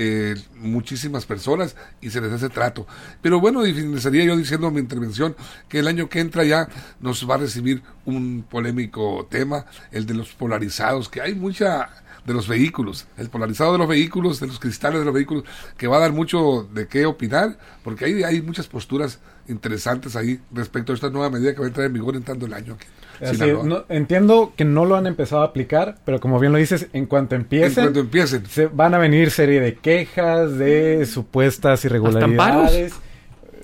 eh, 0.00 0.36
muchísimas 0.54 1.26
personas 1.26 1.74
y 2.00 2.10
se 2.10 2.20
les 2.20 2.32
ese 2.32 2.48
trato. 2.48 2.86
Pero 3.20 3.40
bueno, 3.40 3.66
y 3.66 3.74
finalizaría 3.74 4.24
yo 4.24 4.36
diciendo 4.36 4.68
en 4.68 4.74
mi 4.74 4.80
intervención 4.80 5.34
que 5.68 5.80
el 5.80 5.88
año 5.88 6.08
que 6.08 6.20
entra 6.20 6.44
ya 6.44 6.68
nos 7.00 7.28
va 7.28 7.34
a 7.34 7.38
recibir 7.38 7.82
un 8.04 8.44
polémico 8.48 9.26
tema, 9.30 9.66
el 9.90 10.06
de 10.06 10.14
los 10.14 10.32
polarizados, 10.32 11.08
que 11.08 11.20
hay 11.20 11.34
mucha 11.34 11.88
de 12.24 12.34
los 12.34 12.46
vehículos, 12.46 13.06
el 13.16 13.30
polarizado 13.30 13.72
de 13.72 13.78
los 13.78 13.88
vehículos, 13.88 14.38
de 14.38 14.46
los 14.46 14.60
cristales 14.60 15.00
de 15.00 15.04
los 15.04 15.14
vehículos, 15.14 15.44
que 15.76 15.88
va 15.88 15.96
a 15.96 16.00
dar 16.00 16.12
mucho 16.12 16.68
de 16.72 16.86
qué 16.86 17.06
opinar, 17.06 17.58
porque 17.82 18.04
hay, 18.04 18.22
hay 18.22 18.42
muchas 18.42 18.68
posturas 18.68 19.18
interesantes 19.48 20.14
ahí 20.14 20.38
respecto 20.52 20.92
a 20.92 20.94
esta 20.94 21.08
nueva 21.08 21.30
medida 21.30 21.54
que 21.54 21.60
va 21.60 21.64
a 21.64 21.68
entrar 21.68 21.86
en 21.86 21.94
vigor 21.94 22.14
entrando 22.14 22.46
el 22.46 22.52
año 22.52 22.74
aquí. 22.74 22.86
En 23.20 23.26
Así 23.26 23.34
es, 23.34 23.38
Sinaloa. 23.40 23.64
no- 23.64 23.84
entiendo 23.88 24.52
que 24.56 24.64
no 24.64 24.84
lo 24.84 24.96
han 24.96 25.06
empezado 25.06 25.42
a 25.42 25.46
aplicar, 25.46 25.96
pero 26.04 26.20
como 26.20 26.38
bien 26.38 26.52
lo 26.52 26.58
dices, 26.58 26.86
en 26.92 27.06
cuanto 27.06 27.34
en 27.34 27.42
empiecen, 27.42 27.84
cuanto 27.84 28.00
empiecen. 28.00 28.46
se 28.46 28.66
van 28.66 28.94
a 28.94 28.98
venir 28.98 29.30
serie 29.30 29.60
de 29.60 29.74
quejas, 29.74 30.56
de 30.58 31.04
supuestas 31.06 31.84
irregularidades. 31.84 32.94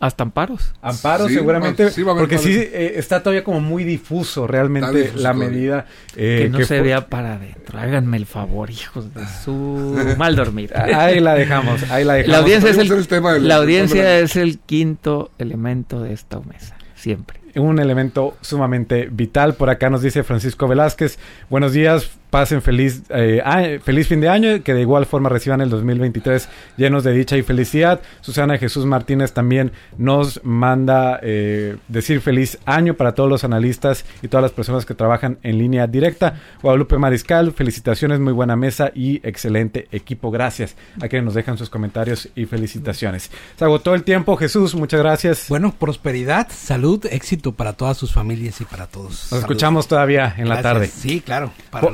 Hasta 0.00 0.24
amparos. 0.24 0.74
Amparos 0.82 1.28
Sí, 1.28 1.34
seguramente, 1.34 1.84
va- 1.84 1.90
sí 1.90 2.02
va 2.02 2.10
a 2.10 2.14
haber 2.14 2.22
porque 2.24 2.36
sí 2.38 2.52
eh, 2.58 2.94
está 2.96 3.22
todavía 3.22 3.42
como 3.42 3.60
muy 3.60 3.84
difuso 3.84 4.46
realmente 4.46 5.02
difuso 5.04 5.22
la 5.22 5.32
medida. 5.32 5.86
eh, 6.16 6.40
que 6.42 6.48
no 6.50 6.58
se 6.58 6.66
fue- 6.66 6.80
vea 6.82 7.06
para 7.08 7.34
adentro. 7.36 7.78
Háganme 7.78 8.18
el 8.18 8.26
favor, 8.26 8.70
hijos 8.70 9.14
de 9.14 9.22
su 9.44 9.96
mal 10.18 10.36
dormir. 10.36 10.76
Ahí 10.76 11.20
la 11.20 11.34
dejamos, 11.34 11.90
ahí 11.90 12.04
la 12.04 12.14
dejamos. 12.14 12.32
La 12.36 12.42
audiencia, 12.42 12.70
es 12.70 12.76
el, 12.76 12.86
hacer 12.86 12.98
el 12.98 13.08
tema 13.08 13.32
del- 13.32 13.48
la 13.48 13.54
audiencia 13.56 14.18
es 14.18 14.36
el 14.36 14.58
quinto 14.58 15.30
elemento 15.38 16.02
de 16.02 16.12
esta 16.12 16.40
mesa. 16.40 16.76
Siempre. 16.96 17.38
Un 17.56 17.78
elemento 17.78 18.36
sumamente 18.40 19.08
vital. 19.10 19.54
Por 19.54 19.70
acá 19.70 19.90
nos 19.90 20.02
dice 20.02 20.22
Francisco 20.22 20.68
Velázquez, 20.68 21.18
buenos 21.50 21.72
días, 21.72 22.10
pasen 22.34 22.62
feliz, 22.62 23.04
eh, 23.10 23.40
a- 23.44 23.78
feliz 23.80 24.08
fin 24.08 24.20
de 24.20 24.28
año, 24.28 24.60
que 24.64 24.74
de 24.74 24.80
igual 24.80 25.06
forma 25.06 25.28
reciban 25.28 25.60
el 25.60 25.70
2023 25.70 26.48
llenos 26.76 27.04
de 27.04 27.12
dicha 27.12 27.36
y 27.36 27.42
felicidad. 27.44 28.00
Susana 28.22 28.58
Jesús 28.58 28.86
Martínez 28.86 29.32
también 29.32 29.70
nos 29.98 30.40
manda 30.44 31.20
eh, 31.22 31.76
decir 31.86 32.20
feliz 32.20 32.58
año 32.66 32.94
para 32.94 33.14
todos 33.14 33.30
los 33.30 33.44
analistas 33.44 34.04
y 34.20 34.26
todas 34.26 34.42
las 34.42 34.50
personas 34.50 34.84
que 34.84 34.94
trabajan 34.94 35.38
en 35.44 35.58
línea 35.58 35.86
directa. 35.86 36.40
Guadalupe 36.60 36.98
Mariscal, 36.98 37.52
felicitaciones, 37.52 38.18
muy 38.18 38.32
buena 38.32 38.56
mesa 38.56 38.90
y 38.92 39.20
excelente 39.22 39.86
equipo. 39.92 40.32
Gracias 40.32 40.74
a 41.00 41.06
quienes 41.06 41.26
nos 41.26 41.34
dejan 41.34 41.56
sus 41.56 41.70
comentarios 41.70 42.28
y 42.34 42.46
felicitaciones. 42.46 43.30
Se 43.56 43.64
agotó 43.64 43.94
el 43.94 44.02
tiempo, 44.02 44.36
Jesús, 44.36 44.74
muchas 44.74 44.98
gracias. 44.98 45.46
Bueno, 45.48 45.72
prosperidad, 45.78 46.48
salud, 46.50 47.06
éxito 47.12 47.52
para 47.52 47.74
todas 47.74 47.96
sus 47.96 48.12
familias 48.12 48.60
y 48.60 48.64
para 48.64 48.88
todos. 48.88 49.10
Nos 49.10 49.20
Salud. 49.28 49.42
escuchamos 49.42 49.86
todavía 49.86 50.34
en 50.36 50.48
la 50.48 50.60
tarde. 50.62 50.88
Sí, 50.88 51.20
claro. 51.20 51.52
para 51.70 51.92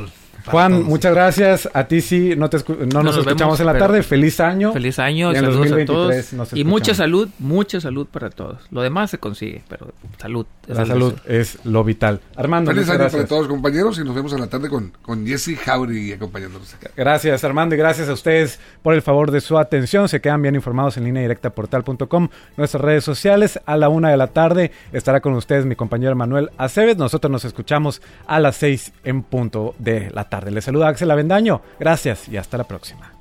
Juan, 0.50 0.72
todos. 0.72 0.84
muchas 0.84 1.12
gracias. 1.14 1.68
A 1.72 1.84
ti 1.84 2.00
sí, 2.00 2.34
no, 2.36 2.50
te 2.50 2.58
escu- 2.58 2.78
no 2.78 3.02
nos, 3.02 3.04
nos 3.04 3.16
escuchamos 3.18 3.58
vemos, 3.58 3.60
en 3.60 3.66
la 3.66 3.78
tarde. 3.78 4.02
Feliz 4.02 4.40
año. 4.40 4.72
Feliz 4.72 4.98
año, 4.98 5.32
Y 5.32 5.36
en 5.36 5.40
saludos 5.40 5.56
2023 5.70 6.32
a 6.32 6.36
nos 6.36 6.48
todos. 6.48 6.60
Y 6.60 6.64
mucha 6.64 6.94
salud, 6.94 7.28
mucha 7.38 7.80
salud 7.80 8.06
para 8.06 8.30
todos. 8.30 8.58
Lo 8.70 8.82
demás 8.82 9.10
se 9.10 9.18
consigue, 9.18 9.62
pero 9.68 9.92
salud. 10.18 10.46
La 10.74 10.86
salud 10.86 11.14
es 11.26 11.58
lo 11.64 11.84
vital. 11.84 12.20
Armando, 12.36 12.70
Feliz 12.70 12.88
año 12.88 12.98
gracias. 12.98 13.22
para 13.22 13.28
todos 13.28 13.48
compañeros 13.48 13.98
y 13.98 14.04
nos 14.04 14.14
vemos 14.14 14.32
en 14.32 14.40
la 14.40 14.46
tarde 14.46 14.68
con, 14.68 14.92
con 15.02 15.26
Jesse 15.26 15.58
Jauregui 15.58 16.12
acompañándonos. 16.12 16.74
Gracias, 16.96 17.44
Armando, 17.44 17.74
y 17.74 17.78
gracias 17.78 18.08
a 18.08 18.12
ustedes 18.12 18.58
por 18.82 18.94
el 18.94 19.02
favor 19.02 19.30
de 19.30 19.40
su 19.40 19.58
atención. 19.58 20.08
Se 20.08 20.20
quedan 20.20 20.42
bien 20.42 20.54
informados 20.54 20.96
en 20.96 21.04
línea 21.04 21.22
directa 21.22 21.50
portal.com, 21.50 22.28
nuestras 22.56 22.82
redes 22.82 23.04
sociales. 23.04 23.60
A 23.66 23.76
la 23.76 23.88
una 23.88 24.10
de 24.10 24.16
la 24.16 24.28
tarde 24.28 24.70
estará 24.92 25.20
con 25.20 25.34
ustedes 25.34 25.66
mi 25.66 25.76
compañero 25.76 26.14
Manuel 26.16 26.50
Aceves. 26.56 26.96
Nosotros 26.96 27.30
nos 27.30 27.44
escuchamos 27.44 28.02
a 28.26 28.40
las 28.40 28.56
seis 28.56 28.92
en 29.04 29.22
punto 29.22 29.74
de 29.78 30.10
la 30.10 30.28
tarde. 30.28 30.50
Les 30.50 30.64
saluda 30.64 30.88
Axel 30.88 31.10
Avendaño. 31.10 31.62
Gracias 31.78 32.28
y 32.28 32.36
hasta 32.36 32.58
la 32.58 32.64
próxima. 32.64 33.12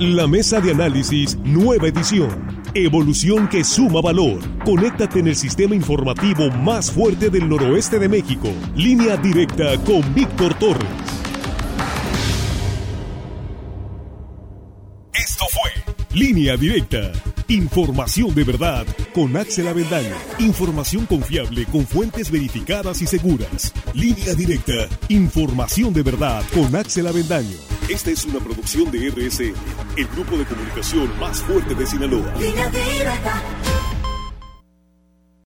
La 0.00 0.26
mesa 0.26 0.62
de 0.62 0.70
análisis, 0.70 1.36
nueva 1.44 1.88
edición. 1.88 2.62
Evolución 2.72 3.46
que 3.48 3.62
suma 3.62 4.00
valor. 4.00 4.38
Conéctate 4.64 5.18
en 5.20 5.28
el 5.28 5.36
sistema 5.36 5.74
informativo 5.74 6.50
más 6.52 6.90
fuerte 6.90 7.28
del 7.28 7.46
noroeste 7.46 7.98
de 7.98 8.08
México. 8.08 8.48
Línea 8.74 9.18
directa 9.18 9.76
con 9.84 10.14
Víctor 10.14 10.54
Torres. 10.54 10.88
Esto 15.12 15.44
fue 15.50 15.69
Línea 16.12 16.56
Directa. 16.56 17.12
Información 17.46 18.34
de 18.34 18.42
verdad 18.42 18.84
con 19.14 19.36
Axel 19.36 19.68
Avendaño. 19.68 20.16
Información 20.40 21.06
confiable 21.06 21.66
con 21.66 21.86
fuentes 21.86 22.32
verificadas 22.32 23.00
y 23.00 23.06
seguras. 23.06 23.72
Línea 23.94 24.34
Directa. 24.34 24.88
Información 25.08 25.92
de 25.92 26.02
verdad 26.02 26.42
con 26.52 26.74
Axel 26.74 27.06
Avendaño. 27.06 27.56
Esta 27.88 28.10
es 28.10 28.24
una 28.24 28.40
producción 28.40 28.90
de 28.90 29.08
RSN, 29.08 29.54
el 29.96 30.06
grupo 30.08 30.36
de 30.36 30.44
comunicación 30.46 31.16
más 31.20 31.40
fuerte 31.42 31.76
de 31.76 31.86
Sinaloa. 31.86 32.34
Línea 32.40 32.68
directa. 32.70 33.79